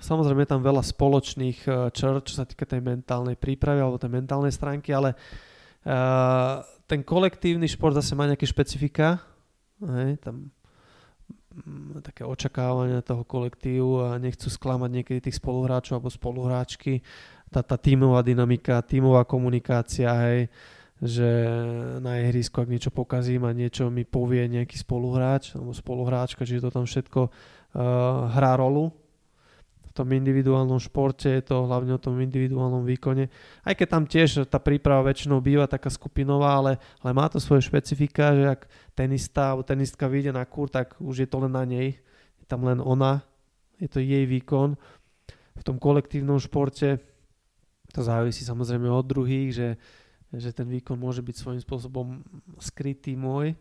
Samozrejme 0.00 0.48
je 0.48 0.52
tam 0.56 0.64
veľa 0.64 0.80
spoločných 0.80 1.92
črt, 1.92 2.24
čo 2.24 2.40
sa 2.40 2.48
týka 2.48 2.64
tej 2.64 2.80
mentálnej 2.80 3.36
prípravy 3.36 3.84
alebo 3.84 4.00
tej 4.00 4.08
mentálnej 4.08 4.48
stránky, 4.48 4.96
ale 4.96 5.12
ten 6.88 7.04
kolektívny 7.04 7.68
šport 7.68 7.92
zase 7.92 8.16
má 8.16 8.24
nejaké 8.24 8.48
špecifika. 8.48 9.20
Hej, 9.84 10.24
tam 10.24 10.48
také 12.04 12.22
očakávania 12.24 13.04
toho 13.04 13.22
kolektívu 13.22 14.08
a 14.08 14.20
nechcú 14.20 14.48
sklamať 14.48 14.90
niekedy 14.90 15.18
tých 15.30 15.38
spoluhráčov 15.38 15.98
alebo 15.98 16.10
spoluhráčky. 16.10 17.02
Tá, 17.48 17.64
tá 17.64 17.80
tímová 17.80 18.20
dynamika, 18.20 18.84
tímová 18.84 19.24
komunikácia, 19.24 20.12
hej, 20.28 20.52
že 20.98 21.28
na 22.02 22.18
ihrisku, 22.20 22.60
ak 22.60 22.68
niečo 22.68 22.90
pokazím 22.90 23.46
a 23.46 23.56
niečo 23.56 23.88
mi 23.88 24.02
povie 24.02 24.44
nejaký 24.50 24.76
spoluhráč 24.76 25.54
alebo 25.54 25.70
spoluhráčka, 25.72 26.44
čiže 26.44 26.68
to 26.68 26.74
tam 26.74 26.84
všetko 26.84 27.20
uh, 27.24 27.30
hrá 28.34 28.58
rolu. 28.58 28.90
Tom 29.98 30.14
individuálnom 30.14 30.78
športe 30.78 31.26
je 31.26 31.42
to 31.42 31.66
hlavne 31.66 31.90
o 31.90 31.98
tom 31.98 32.22
individuálnom 32.22 32.86
výkone. 32.86 33.26
Aj 33.66 33.74
keď 33.74 33.86
tam 33.90 34.04
tiež 34.06 34.46
tá 34.46 34.62
príprava 34.62 35.10
väčšinou 35.10 35.42
býva 35.42 35.66
taká 35.66 35.90
skupinová, 35.90 36.54
ale, 36.54 36.72
ale 37.02 37.10
má 37.10 37.26
to 37.26 37.42
svoje 37.42 37.66
špecifika, 37.66 38.30
že 38.30 38.44
ak 38.46 38.60
tenista 38.94 39.50
alebo 39.50 39.66
tenistka 39.66 40.06
vyjde 40.06 40.38
na 40.38 40.46
kur, 40.46 40.70
tak 40.70 40.94
už 41.02 41.26
je 41.26 41.28
to 41.28 41.42
len 41.42 41.50
na 41.50 41.66
nej. 41.66 41.98
Je 42.38 42.46
tam 42.46 42.62
len 42.62 42.78
ona, 42.78 43.26
je 43.82 43.90
to 43.90 43.98
jej 43.98 44.22
výkon. 44.22 44.78
V 45.58 45.62
tom 45.66 45.82
kolektívnom 45.82 46.38
športe 46.38 47.02
to 47.90 48.00
závisí 48.06 48.46
samozrejme 48.46 48.86
od 48.86 49.02
druhých, 49.02 49.50
že 49.50 49.68
že 50.28 50.52
ten 50.52 50.68
výkon 50.68 51.00
môže 51.00 51.24
byť 51.24 51.36
svojím 51.40 51.62
spôsobom 51.64 52.20
skrytý 52.60 53.16
môj. 53.16 53.56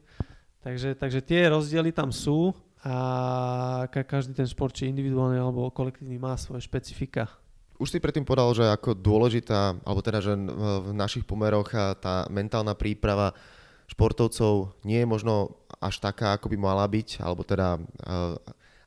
Takže, 0.60 1.00
takže 1.00 1.23
tie 1.23 1.47
rozdiely 1.47 1.95
tam 1.95 2.12
sú 2.12 2.52
a 2.85 3.85
každý 3.89 4.37
ten 4.37 4.45
šport, 4.45 4.75
či 4.75 4.89
individuálny 4.91 5.37
alebo 5.41 5.73
kolektívny, 5.73 6.21
má 6.21 6.37
svoje 6.37 6.65
špecifika. 6.65 7.29
Už 7.77 7.93
si 7.93 8.01
predtým 8.01 8.25
povedal, 8.25 8.53
že 8.57 8.65
ako 8.65 8.97
dôležitá, 8.97 9.77
alebo 9.85 10.01
teda, 10.01 10.17
že 10.17 10.33
v 10.33 10.91
našich 10.97 11.25
pomeroch 11.25 11.69
tá 12.01 12.25
mentálna 12.33 12.73
príprava 12.73 13.37
športovcov 13.85 14.73
nie 14.81 15.05
je 15.05 15.07
možno 15.07 15.61
až 15.77 16.01
taká, 16.01 16.33
ako 16.33 16.49
by 16.53 16.57
mala 16.57 16.85
byť, 16.89 17.21
alebo 17.21 17.45
teda 17.45 17.77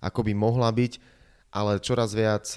ako 0.02 0.20
by 0.26 0.32
mohla 0.34 0.70
byť, 0.74 0.92
ale 1.54 1.78
čoraz 1.78 2.14
viac 2.18 2.50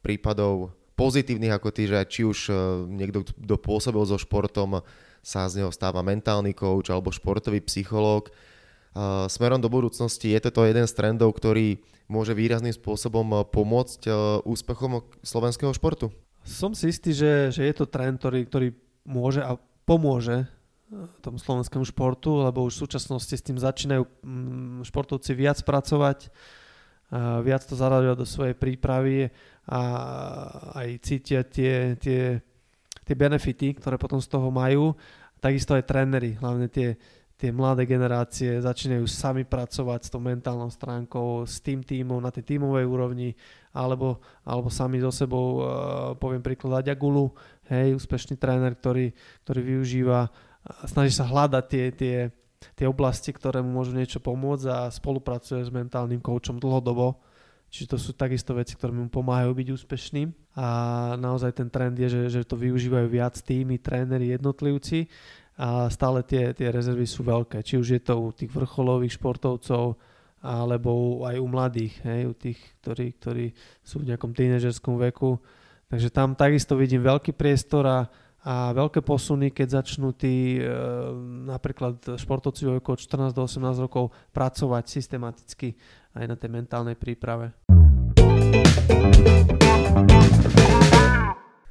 prípadov 0.00 0.72
pozitívnych 0.96 1.52
ako 1.52 1.68
ty, 1.68 1.84
že 1.84 2.00
či 2.08 2.24
už 2.24 2.48
niekto, 2.88 3.28
kto 3.28 3.56
pôsobil 3.60 4.02
so 4.08 4.16
športom, 4.16 4.80
sa 5.20 5.44
z 5.52 5.60
neho 5.60 5.68
stáva 5.68 6.00
mentálny 6.00 6.56
coach 6.56 6.88
alebo 6.88 7.12
športový 7.12 7.60
psychológ. 7.60 8.32
Smerom 9.28 9.62
do 9.62 9.70
budúcnosti 9.70 10.34
je 10.34 10.40
toto 10.42 10.66
jeden 10.66 10.84
z 10.88 10.96
trendov, 10.96 11.36
ktorý 11.38 11.78
môže 12.10 12.34
výrazným 12.34 12.74
spôsobom 12.74 13.46
pomôcť 13.52 14.10
úspechom 14.42 15.04
slovenského 15.22 15.70
športu? 15.70 16.10
Som 16.42 16.72
si 16.72 16.90
istý, 16.90 17.12
že, 17.12 17.52
že 17.52 17.68
je 17.68 17.74
to 17.76 17.84
trend, 17.86 18.18
ktorý, 18.18 18.48
ktorý 18.48 18.68
môže 19.04 19.44
a 19.44 19.60
pomôže 19.84 20.48
tomu 21.20 21.36
slovenskému 21.36 21.84
športu, 21.84 22.40
lebo 22.40 22.64
už 22.64 22.80
v 22.80 22.82
súčasnosti 22.88 23.34
s 23.36 23.44
tým 23.44 23.60
začínajú 23.60 24.02
mm, 24.08 24.88
športovci 24.88 25.36
viac 25.36 25.60
pracovať, 25.60 26.32
viac 27.44 27.62
to 27.64 27.72
zaraďovať 27.72 28.18
do 28.20 28.28
svojej 28.28 28.56
prípravy 28.56 29.32
a 29.68 29.80
aj 30.76 30.88
cítia 31.04 31.40
tie, 31.44 31.96
tie, 31.96 32.40
tie 33.04 33.14
benefity, 33.16 33.76
ktoré 33.76 33.96
potom 33.96 34.20
z 34.20 34.28
toho 34.28 34.52
majú. 34.52 34.92
Takisto 35.40 35.72
aj 35.72 35.88
tréneri, 35.88 36.36
hlavne 36.36 36.68
tie, 36.68 37.00
tie 37.38 37.54
mladé 37.54 37.86
generácie 37.86 38.58
začínajú 38.58 39.06
sami 39.06 39.46
pracovať 39.46 40.00
s 40.04 40.10
tou 40.10 40.18
mentálnou 40.18 40.68
stránkou, 40.74 41.46
s 41.46 41.62
tým 41.62 41.86
týmom 41.86 42.18
na 42.18 42.34
tej 42.34 42.58
tímovej 42.58 42.82
úrovni, 42.82 43.38
alebo, 43.70 44.18
alebo 44.42 44.66
sami 44.66 44.98
so 44.98 45.14
sebou, 45.14 45.62
uh, 45.62 45.66
poviem 46.18 46.42
príklad 46.42 46.82
Aďagulu, 46.82 47.30
hej, 47.70 47.94
úspešný 47.94 48.34
tréner, 48.34 48.74
ktorý, 48.74 49.14
ktorý 49.46 49.60
využíva 49.78 50.28
snaží 50.84 51.12
sa 51.14 51.28
hľadať 51.28 51.64
tie, 51.68 51.84
tie, 51.94 52.16
tie 52.76 52.86
oblasti, 52.86 53.32
ktoré 53.32 53.64
mu 53.64 53.80
môžu 53.80 53.96
niečo 53.96 54.20
pomôcť 54.20 54.66
a 54.68 54.78
spolupracuje 54.92 55.64
s 55.64 55.70
mentálnym 55.72 56.20
koučom 56.20 56.60
dlhodobo. 56.60 57.18
Čiže 57.68 57.86
to 57.92 57.98
sú 58.00 58.10
takisto 58.16 58.56
veci, 58.56 58.72
ktoré 58.80 58.96
mu 58.96 59.12
pomáhajú 59.12 59.52
byť 59.52 59.68
úspešným 59.76 60.32
a 60.56 60.68
naozaj 61.20 61.52
ten 61.52 61.68
trend 61.68 62.00
je, 62.00 62.08
že, 62.08 62.40
že 62.40 62.48
to 62.48 62.56
využívajú 62.56 63.04
viac 63.12 63.36
tými, 63.44 63.76
tréneri, 63.76 64.32
jednotlivci 64.32 65.04
a 65.58 65.90
stále 65.90 66.22
tie, 66.22 66.54
tie 66.54 66.70
rezervy 66.70 67.02
sú 67.02 67.26
veľké. 67.26 67.66
Či 67.66 67.82
už 67.82 67.88
je 67.98 68.02
to 68.02 68.14
u 68.14 68.30
tých 68.30 68.54
vrcholových 68.54 69.18
športovcov, 69.18 69.98
alebo 70.38 71.26
aj 71.26 71.36
u 71.42 71.46
mladých, 71.50 71.98
hej, 72.06 72.30
u 72.30 72.34
tých, 72.38 72.58
ktorí, 72.78 73.06
ktorí 73.18 73.46
sú 73.82 74.06
v 74.06 74.14
nejakom 74.14 74.30
tínežerskom 74.30 74.94
veku. 75.10 75.42
Takže 75.90 76.14
tam 76.14 76.38
takisto 76.38 76.78
vidím 76.78 77.02
veľký 77.02 77.34
priestor 77.34 77.84
a 77.90 77.98
a 78.46 78.70
veľké 78.70 79.02
posuny, 79.02 79.50
keď 79.50 79.82
začnú 79.82 80.14
tí 80.14 80.56
e, 80.56 80.64
napríklad 81.50 82.16
športovci 82.16 82.70
vo 82.70 82.78
veku 82.78 82.94
od 82.94 83.00
14 83.02 83.34
do 83.34 83.42
18 83.42 83.84
rokov 83.84 84.14
pracovať 84.30 84.84
systematicky 84.86 85.74
aj 86.14 86.24
na 86.24 86.36
tej 86.38 86.50
mentálnej 86.54 86.94
príprave. 86.94 87.52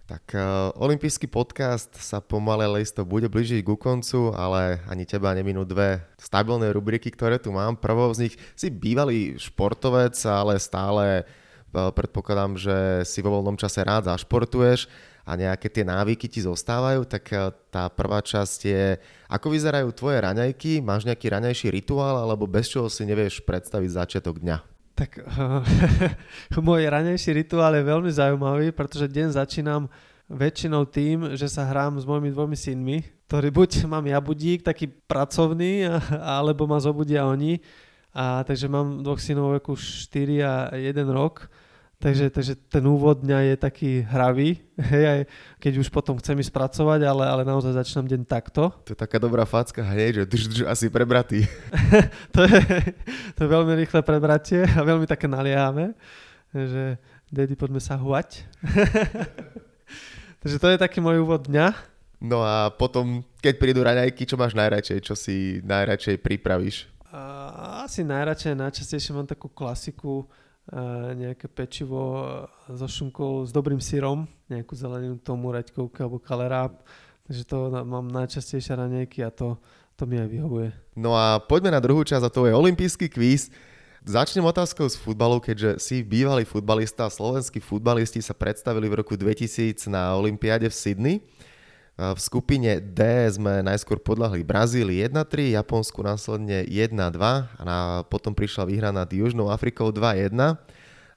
Tak 0.08 0.40
uh, 0.40 0.72
olimpijský 0.80 1.28
podcast 1.28 1.92
sa 2.00 2.24
pomalé 2.24 2.64
listo 2.80 3.04
bude 3.04 3.28
blížiť 3.28 3.60
ku 3.60 3.76
koncu, 3.76 4.32
ale 4.32 4.80
ani 4.88 5.04
teba 5.04 5.36
neminú 5.36 5.68
dve 5.68 6.00
stabilné 6.16 6.72
rubriky, 6.72 7.12
ktoré 7.12 7.36
tu 7.36 7.52
mám. 7.52 7.76
Prvou 7.76 8.08
z 8.16 8.32
nich 8.32 8.36
si 8.56 8.72
bývalý 8.72 9.36
športovec, 9.36 10.16
ale 10.24 10.64
stále 10.64 11.28
uh, 11.76 11.92
predpokladám, 11.92 12.56
že 12.56 13.04
si 13.04 13.20
vo 13.20 13.36
voľnom 13.36 13.60
čase 13.60 13.84
rád 13.84 14.08
zašportuješ 14.08 14.88
a 15.28 15.36
nejaké 15.36 15.68
tie 15.68 15.84
návyky 15.84 16.32
ti 16.32 16.40
zostávajú, 16.40 17.04
tak 17.04 17.28
eh, 17.36 17.52
tá 17.68 17.92
prvá 17.92 18.24
časť 18.24 18.60
je, 18.64 18.96
ako 19.28 19.52
vyzerajú 19.52 19.92
tvoje 19.92 20.24
raňajky, 20.24 20.80
máš 20.80 21.04
nejaký 21.04 21.28
raňajší 21.28 21.68
rituál, 21.68 22.24
alebo 22.24 22.48
bez 22.48 22.72
čoho 22.72 22.88
si 22.88 23.04
nevieš 23.04 23.44
predstaviť 23.44 23.90
začiatok 23.92 24.40
dňa? 24.40 24.77
Tak 24.98 25.22
uh, 25.22 25.62
môj 26.66 26.90
ranejší 26.90 27.38
rituál 27.38 27.78
je 27.78 27.86
veľmi 27.86 28.10
zaujímavý, 28.10 28.74
pretože 28.74 29.06
deň 29.06 29.38
začínam 29.38 29.86
väčšinou 30.26 30.90
tým, 30.90 31.38
že 31.38 31.46
sa 31.46 31.70
hrám 31.70 32.02
s 32.02 32.06
mojimi 32.10 32.34
dvomi 32.34 32.58
synmi, 32.58 33.06
ktorí 33.30 33.54
buď 33.54 33.72
mám 33.94 34.10
ja 34.10 34.18
budík, 34.18 34.66
taký 34.66 34.90
pracovný, 34.90 35.86
alebo 36.18 36.66
ma 36.66 36.82
zobudia 36.82 37.30
oni. 37.30 37.62
A 38.18 38.42
takže 38.42 38.66
mám 38.66 39.06
dvoch 39.06 39.22
synov 39.22 39.54
veku 39.62 39.78
4 39.78 40.42
a 40.42 40.54
1 40.74 41.06
rok 41.14 41.46
Takže, 41.98 42.30
takže 42.30 42.54
ten 42.70 42.86
úvod 42.86 43.26
dňa 43.26 43.40
je 43.42 43.56
taký 43.58 43.92
hravý, 44.06 44.62
hej, 44.94 45.04
aj 45.10 45.20
keď 45.58 45.74
už 45.82 45.90
potom 45.90 46.14
chcem 46.22 46.38
ísť 46.38 46.54
pracovať, 46.54 47.02
ale, 47.02 47.26
ale 47.26 47.42
naozaj 47.42 47.74
začínam 47.74 48.06
deň 48.06 48.22
takto. 48.30 48.70
To 48.86 48.94
je 48.94 49.00
taká 49.00 49.18
dobrá 49.18 49.50
facka 49.50 49.82
hneď, 49.82 50.22
že 50.22 50.24
drž, 50.30 50.46
drž, 50.54 50.64
asi 50.70 50.94
prebratý. 50.94 51.50
to, 52.36 52.46
je, 52.46 52.62
to 53.34 53.40
je 53.42 53.50
veľmi 53.50 53.74
rýchle 53.82 54.06
prebratie 54.06 54.62
a 54.62 54.86
veľmi 54.86 55.10
také 55.10 55.26
nalieháme, 55.26 55.98
že 56.54 57.02
daddy, 57.34 57.58
poďme 57.58 57.82
sa 57.82 57.98
huať. 57.98 58.46
takže 60.46 60.58
to 60.62 60.68
je 60.70 60.78
taký 60.78 61.02
môj 61.02 61.26
úvod 61.26 61.50
dňa. 61.50 61.74
No 62.22 62.46
a 62.46 62.70
potom, 62.70 63.26
keď 63.42 63.54
prídu 63.58 63.82
raňajky, 63.82 64.30
čo 64.30 64.38
máš 64.38 64.54
najradšej, 64.54 65.02
čo 65.02 65.18
si 65.18 65.66
najradšej 65.66 66.22
pripravíš? 66.22 66.86
Asi 67.82 68.06
najradšej, 68.06 68.54
najčastejšie 68.54 69.18
mám 69.18 69.26
takú 69.26 69.50
klasiku, 69.50 70.30
nejaké 71.16 71.48
pečivo 71.48 72.28
so 72.68 72.88
šunkou 72.88 73.48
s 73.48 73.56
dobrým 73.56 73.80
syrom, 73.80 74.28
nejakú 74.52 74.76
zeleninu 74.76 75.16
tomu, 75.20 75.56
raďkovku 75.56 75.96
alebo 76.04 76.20
kaleráb. 76.20 76.84
Takže 77.28 77.44
to 77.44 77.58
mám 77.84 78.08
najčastejšie 78.08 78.76
ranejky 78.76 79.24
a 79.24 79.32
to, 79.32 79.60
to 80.00 80.04
mi 80.08 80.20
aj 80.20 80.28
vyhovuje. 80.32 80.70
No 80.96 81.16
a 81.16 81.40
poďme 81.40 81.76
na 81.76 81.84
druhú 81.84 82.04
časť 82.04 82.24
a 82.24 82.32
to 82.32 82.48
je 82.48 82.56
olimpijský 82.56 83.12
kvíz. 83.12 83.52
Začnem 84.08 84.48
otázkou 84.48 84.88
z 84.88 84.96
futbalu, 84.96 85.44
keďže 85.44 85.84
si 85.84 86.00
bývalý 86.00 86.48
futbalista, 86.48 87.12
slovenskí 87.12 87.60
futbalisti 87.60 88.24
sa 88.24 88.32
predstavili 88.32 88.88
v 88.88 89.04
roku 89.04 89.20
2000 89.20 89.92
na 89.92 90.16
Olympiáde 90.16 90.72
v 90.72 90.76
Sydney. 90.76 91.16
V 91.98 92.20
skupine 92.22 92.78
D 92.78 93.02
sme 93.34 93.66
najskôr 93.66 93.98
podľahli 93.98 94.46
Brazílii 94.46 95.10
1-3, 95.10 95.58
Japonsku 95.58 96.06
následne 96.06 96.62
1-2 96.62 96.94
a 96.94 97.62
na, 97.66 98.06
potom 98.06 98.38
prišla 98.38 98.70
výhra 98.70 98.94
nad 98.94 99.10
Južnou 99.10 99.50
Afrikou 99.50 99.90
2-1. 99.90 100.30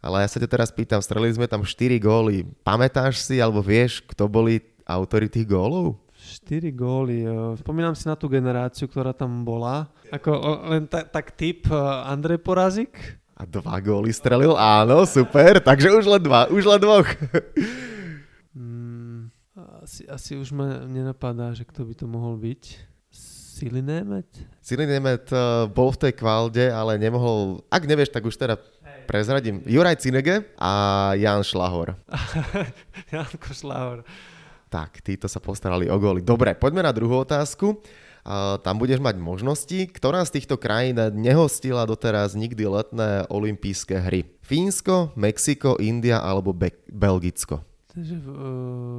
Ale 0.01 0.17
ja 0.25 0.29
sa 0.33 0.41
ťa 0.41 0.49
teraz 0.49 0.73
pýtam, 0.73 1.05
strelili 1.05 1.37
sme 1.37 1.45
tam 1.45 1.69
4 1.69 2.01
góly. 2.01 2.49
Pamätáš 2.65 3.21
si 3.21 3.37
alebo 3.37 3.61
vieš, 3.61 4.01
kto 4.09 4.25
boli 4.25 4.65
autory 4.89 5.29
tých 5.29 5.45
gólov? 5.45 6.01
4 6.49 6.73
góly. 6.73 7.29
Spomínam 7.61 7.93
si 7.93 8.09
na 8.09 8.17
tú 8.17 8.33
generáciu, 8.33 8.89
ktorá 8.89 9.13
tam 9.13 9.45
bola. 9.45 9.93
Ako 10.09 10.33
len 10.73 10.89
ta, 10.89 11.05
tak 11.05 11.37
typ 11.37 11.69
e, 11.69 11.77
Andrej 12.09 12.41
Porazik. 12.41 13.21
A 13.37 13.45
dva 13.45 13.77
góly 13.85 14.17
strelil? 14.17 14.57
Áno, 14.57 15.05
super. 15.05 15.61
Takže 15.61 15.93
už 15.93 16.09
len 16.09 16.25
dva. 16.25 16.49
Už 16.49 16.65
len 16.65 16.81
dvoch. 16.81 17.09
Asi, 19.91 20.07
asi 20.07 20.33
už 20.39 20.55
ma 20.55 20.87
nenapadá, 20.87 21.51
že 21.51 21.67
kto 21.67 21.83
by 21.83 21.95
to 21.99 22.07
mohol 22.07 22.39
byť. 22.39 22.79
Sili 23.11 23.83
Nemet? 23.83 24.31
Sili 24.63 24.87
Nemet 24.87 25.27
uh, 25.35 25.67
bol 25.67 25.91
v 25.91 26.07
tej 26.07 26.13
kvalde, 26.15 26.71
ale 26.71 26.95
nemohol, 26.95 27.67
ak 27.67 27.91
nevieš, 27.91 28.15
tak 28.15 28.23
už 28.23 28.39
teda 28.39 28.55
prezradím. 29.11 29.67
Juraj 29.67 29.99
Cinege 29.99 30.47
a 30.55 31.11
Jan 31.19 31.43
Šlahor. 31.43 31.99
Janko 33.13 33.51
Šlahor. 33.51 34.07
Tak, 34.71 35.03
títo 35.03 35.27
sa 35.27 35.43
postarali 35.43 35.91
o 35.91 35.99
góly. 35.99 36.23
Dobre, 36.23 36.55
poďme 36.55 36.87
na 36.87 36.95
druhú 36.95 37.27
otázku. 37.27 37.83
Uh, 38.23 38.63
tam 38.63 38.79
budeš 38.79 39.03
mať 39.03 39.19
možnosti. 39.19 39.91
Ktorá 39.91 40.23
z 40.23 40.39
týchto 40.39 40.55
krajín 40.55 41.03
nehostila 41.19 41.83
doteraz 41.83 42.39
nikdy 42.39 42.63
letné 42.63 43.27
olympijské 43.27 43.99
hry? 43.99 44.23
Fínsko, 44.47 45.11
Mexiko, 45.19 45.83
India 45.83 46.23
alebo 46.23 46.55
Be- 46.55 46.79
Belgicko? 46.87 47.67
Takže 47.91 48.23
v, 48.23 48.29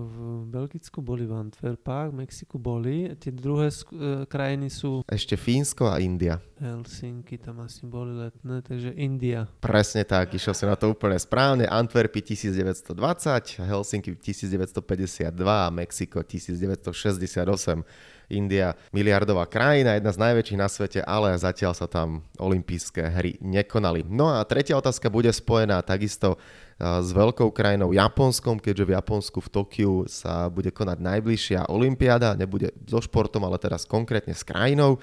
v 0.04 0.18
Belgicku 0.52 1.00
boli 1.00 1.24
v 1.24 1.32
Antwerpách, 1.32 2.12
v 2.12 2.28
Mexiku 2.28 2.60
boli, 2.60 3.08
tie 3.16 3.32
druhé 3.32 3.72
uh, 3.72 4.28
krajiny 4.28 4.68
sú... 4.68 5.08
Ešte 5.08 5.40
Fínsko 5.40 5.88
a 5.88 6.04
India. 6.04 6.44
Helsinky 6.60 7.40
tam 7.40 7.64
asi 7.64 7.88
boli 7.88 8.12
letné, 8.12 8.60
takže 8.60 8.92
India. 9.00 9.48
Presne 9.64 10.04
tak, 10.04 10.36
išiel 10.36 10.52
si 10.52 10.68
na 10.68 10.76
to 10.76 10.92
úplne 10.92 11.16
správne. 11.16 11.72
Antwerpy 11.72 12.20
1920, 12.20 13.64
Helsinky 13.64 14.12
1952 14.12 15.32
a 15.40 15.72
Mexiko 15.72 16.20
1968. 16.20 18.12
India 18.32 18.74
miliardová 18.96 19.44
krajina, 19.46 20.00
jedna 20.00 20.12
z 20.16 20.22
najväčších 20.24 20.60
na 20.60 20.70
svete, 20.72 21.00
ale 21.04 21.36
zatiaľ 21.36 21.76
sa 21.76 21.86
tam 21.86 22.24
olympijské 22.40 23.12
hry 23.12 23.36
nekonali. 23.44 24.08
No 24.08 24.32
a 24.32 24.40
tretia 24.48 24.80
otázka 24.80 25.12
bude 25.12 25.30
spojená 25.36 25.84
takisto 25.84 26.40
s 26.82 27.10
veľkou 27.14 27.54
krajinou 27.54 27.94
Japonskom, 27.94 28.58
keďže 28.58 28.90
v 28.90 28.94
Japonsku 28.98 29.38
v 29.38 29.50
Tokiu 29.54 29.94
sa 30.10 30.50
bude 30.50 30.74
konať 30.74 30.98
najbližšia 30.98 31.70
olympiáda, 31.70 32.34
nebude 32.34 32.74
so 32.90 32.98
športom, 32.98 33.46
ale 33.46 33.62
teraz 33.62 33.86
konkrétne 33.86 34.34
s 34.34 34.42
krajinou. 34.42 34.98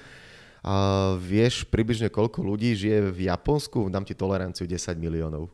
A 0.59 1.15
vieš 1.15 1.63
približne 1.63 2.11
koľko 2.11 2.43
ľudí 2.43 2.75
žije 2.75 3.15
v 3.15 3.31
Japonsku? 3.31 3.87
Dám 3.87 4.03
ti 4.03 4.11
toleranciu 4.11 4.67
10 4.67 4.99
miliónov. 4.99 5.47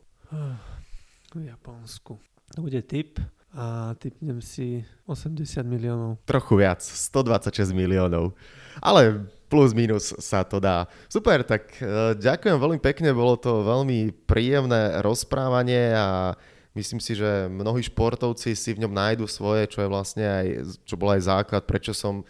V 1.30 1.42
Japonsku. 1.46 2.18
To 2.54 2.58
bude 2.58 2.82
typ 2.90 3.22
a 3.54 3.94
typnem 3.96 4.42
si 4.42 4.82
80 5.06 5.62
miliónov. 5.62 6.18
Trochu 6.26 6.58
viac, 6.58 6.82
126 6.82 7.70
miliónov. 7.70 8.34
Ale 8.82 9.30
plus 9.46 9.72
minus 9.72 10.12
sa 10.18 10.42
to 10.42 10.58
dá. 10.58 10.90
Super, 11.06 11.46
tak 11.46 11.70
uh, 11.78 12.12
ďakujem 12.18 12.58
veľmi 12.58 12.80
pekne, 12.82 13.14
bolo 13.14 13.38
to 13.38 13.62
veľmi 13.62 14.14
príjemné 14.26 15.00
rozprávanie 15.00 15.94
a 15.94 16.34
myslím 16.76 17.00
si, 17.00 17.16
že 17.16 17.48
mnohí 17.48 17.80
športovci 17.86 18.52
si 18.52 18.70
v 18.76 18.84
ňom 18.84 18.92
nájdu 18.92 19.24
svoje, 19.24 19.64
čo 19.70 19.80
je 19.80 19.88
vlastne 19.88 20.24
aj, 20.28 20.46
čo 20.84 20.94
bol 21.00 21.14
aj 21.14 21.24
základ, 21.24 21.64
prečo 21.64 21.96
som 21.96 22.20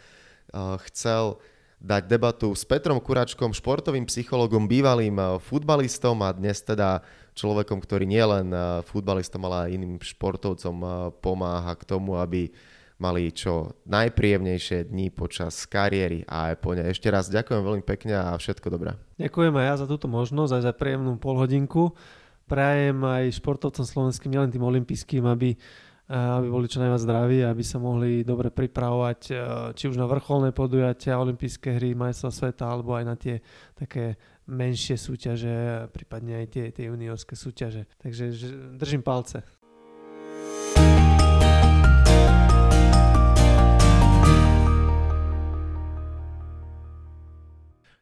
chcel 0.86 1.42
dať 1.82 2.08
debatu 2.08 2.54
s 2.54 2.64
Petrom 2.64 2.96
Kuračkom, 3.02 3.52
športovým 3.52 4.06
psychologom, 4.08 4.64
bývalým 4.64 5.18
futbalistom 5.42 6.24
a 6.24 6.32
dnes 6.32 6.62
teda 6.64 7.04
človekom, 7.36 7.82
ktorý 7.82 8.08
nielen 8.08 8.48
futbalistom, 8.88 9.44
ale 9.44 9.56
aj 9.68 9.74
iným 9.76 9.94
športovcom 10.00 10.76
pomáha 11.20 11.76
k 11.76 11.84
tomu, 11.84 12.16
aby 12.16 12.48
mali 12.96 13.28
čo 13.28 13.76
najpríjemnejšie 13.84 14.88
dni 14.88 15.12
počas 15.12 15.68
kariéry 15.68 16.24
a 16.24 16.52
aj 16.52 16.54
po 16.64 16.72
ne. 16.72 16.88
Ešte 16.88 17.12
raz 17.12 17.28
ďakujem 17.28 17.60
veľmi 17.60 17.84
pekne 17.84 18.16
a 18.16 18.32
všetko 18.36 18.72
dobré. 18.72 18.96
Ďakujem 19.20 19.52
aj 19.52 19.66
ja 19.68 19.74
za 19.84 19.86
túto 19.86 20.08
možnosť, 20.08 20.52
aj 20.56 20.62
za 20.64 20.72
príjemnú 20.72 21.20
polhodinku. 21.20 21.92
Prajem 22.48 22.96
aj 23.04 23.36
športovcom 23.42 23.84
slovenským, 23.84 24.32
nielen 24.32 24.54
tým 24.54 24.64
olympijským, 24.64 25.26
aby, 25.28 25.58
aby 26.08 26.46
boli 26.46 26.70
čo 26.70 26.78
najviac 26.78 27.02
zdraví, 27.02 27.42
aby 27.42 27.62
sa 27.66 27.82
mohli 27.82 28.22
dobre 28.22 28.54
pripravovať 28.54 29.20
e, 29.28 29.32
či 29.74 29.90
už 29.90 29.98
na 29.98 30.06
vrcholné 30.06 30.54
podujatia, 30.54 31.18
olympijské 31.18 31.74
hry, 31.74 31.98
majstva 31.98 32.30
sveta, 32.30 32.70
alebo 32.70 32.94
aj 32.94 33.04
na 33.04 33.18
tie 33.18 33.42
také 33.74 34.14
menšie 34.46 34.94
súťaže, 34.94 35.90
prípadne 35.90 36.46
aj 36.46 36.46
tie, 36.54 36.64
tie 36.70 36.86
juniorské 36.86 37.34
súťaže. 37.34 37.90
Takže 37.98 38.24
držím 38.78 39.02
palce. 39.02 39.42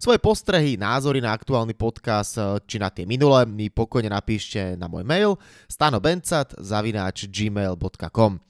Svoje 0.00 0.16
postrehy, 0.16 0.80
názory 0.80 1.20
na 1.20 1.36
aktuálny 1.36 1.76
podcast 1.76 2.32
eh, 2.40 2.56
či 2.64 2.80
na 2.80 2.88
tie 2.88 3.04
minulé 3.04 3.44
mi 3.44 3.68
pokojne 3.68 4.08
napíšte 4.08 4.72
na 4.80 4.88
môj 4.88 5.04
mail 5.04 5.36
stanobencat 5.68 6.56
zavináč 6.56 7.28
gmail.com 7.28 8.40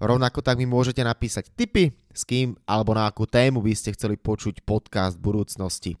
Rovnako 0.00 0.40
tak 0.40 0.56
mi 0.56 0.64
môžete 0.64 1.04
napísať 1.04 1.52
tipy, 1.52 1.92
s 2.08 2.24
kým 2.24 2.56
alebo 2.64 2.96
na 2.96 3.04
akú 3.04 3.28
tému 3.28 3.60
by 3.60 3.76
ste 3.76 3.92
chceli 3.92 4.16
počuť 4.16 4.64
podcast 4.64 5.20
v 5.20 5.28
budúcnosti. 5.28 5.92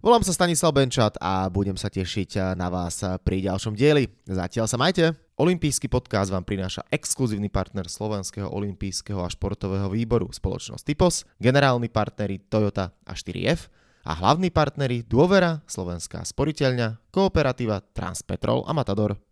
Volám 0.00 0.24
sa 0.24 0.32
Stanislav 0.32 0.72
Benčat 0.72 1.20
a 1.20 1.52
budem 1.52 1.76
sa 1.76 1.92
tešiť 1.92 2.30
eh, 2.40 2.42
na 2.56 2.72
vás 2.72 3.04
eh, 3.04 3.20
pri 3.20 3.44
ďalšom 3.44 3.76
dieli. 3.76 4.08
Zatiaľ 4.24 4.64
sa 4.64 4.80
majte. 4.80 5.12
Olympijský 5.36 5.92
podcast 5.92 6.32
vám 6.32 6.48
prináša 6.48 6.88
exkluzívny 6.88 7.52
partner 7.52 7.84
Slovenského 7.84 8.48
olympijského 8.48 9.20
a 9.20 9.28
športového 9.28 9.92
výboru 9.92 10.32
spoločnosť 10.32 10.88
Typos, 10.88 11.28
generálni 11.36 11.92
partneri 11.92 12.40
Toyota 12.48 12.96
a 13.04 13.12
4F, 13.12 13.81
a 14.02 14.12
hlavní 14.18 14.50
partneri 14.50 15.06
Dôvera, 15.06 15.62
Slovenská 15.66 16.26
sporiteľňa, 16.26 17.12
Kooperativa, 17.14 17.80
Transpetrol 17.80 18.66
a 18.66 18.72
Matador. 18.74 19.14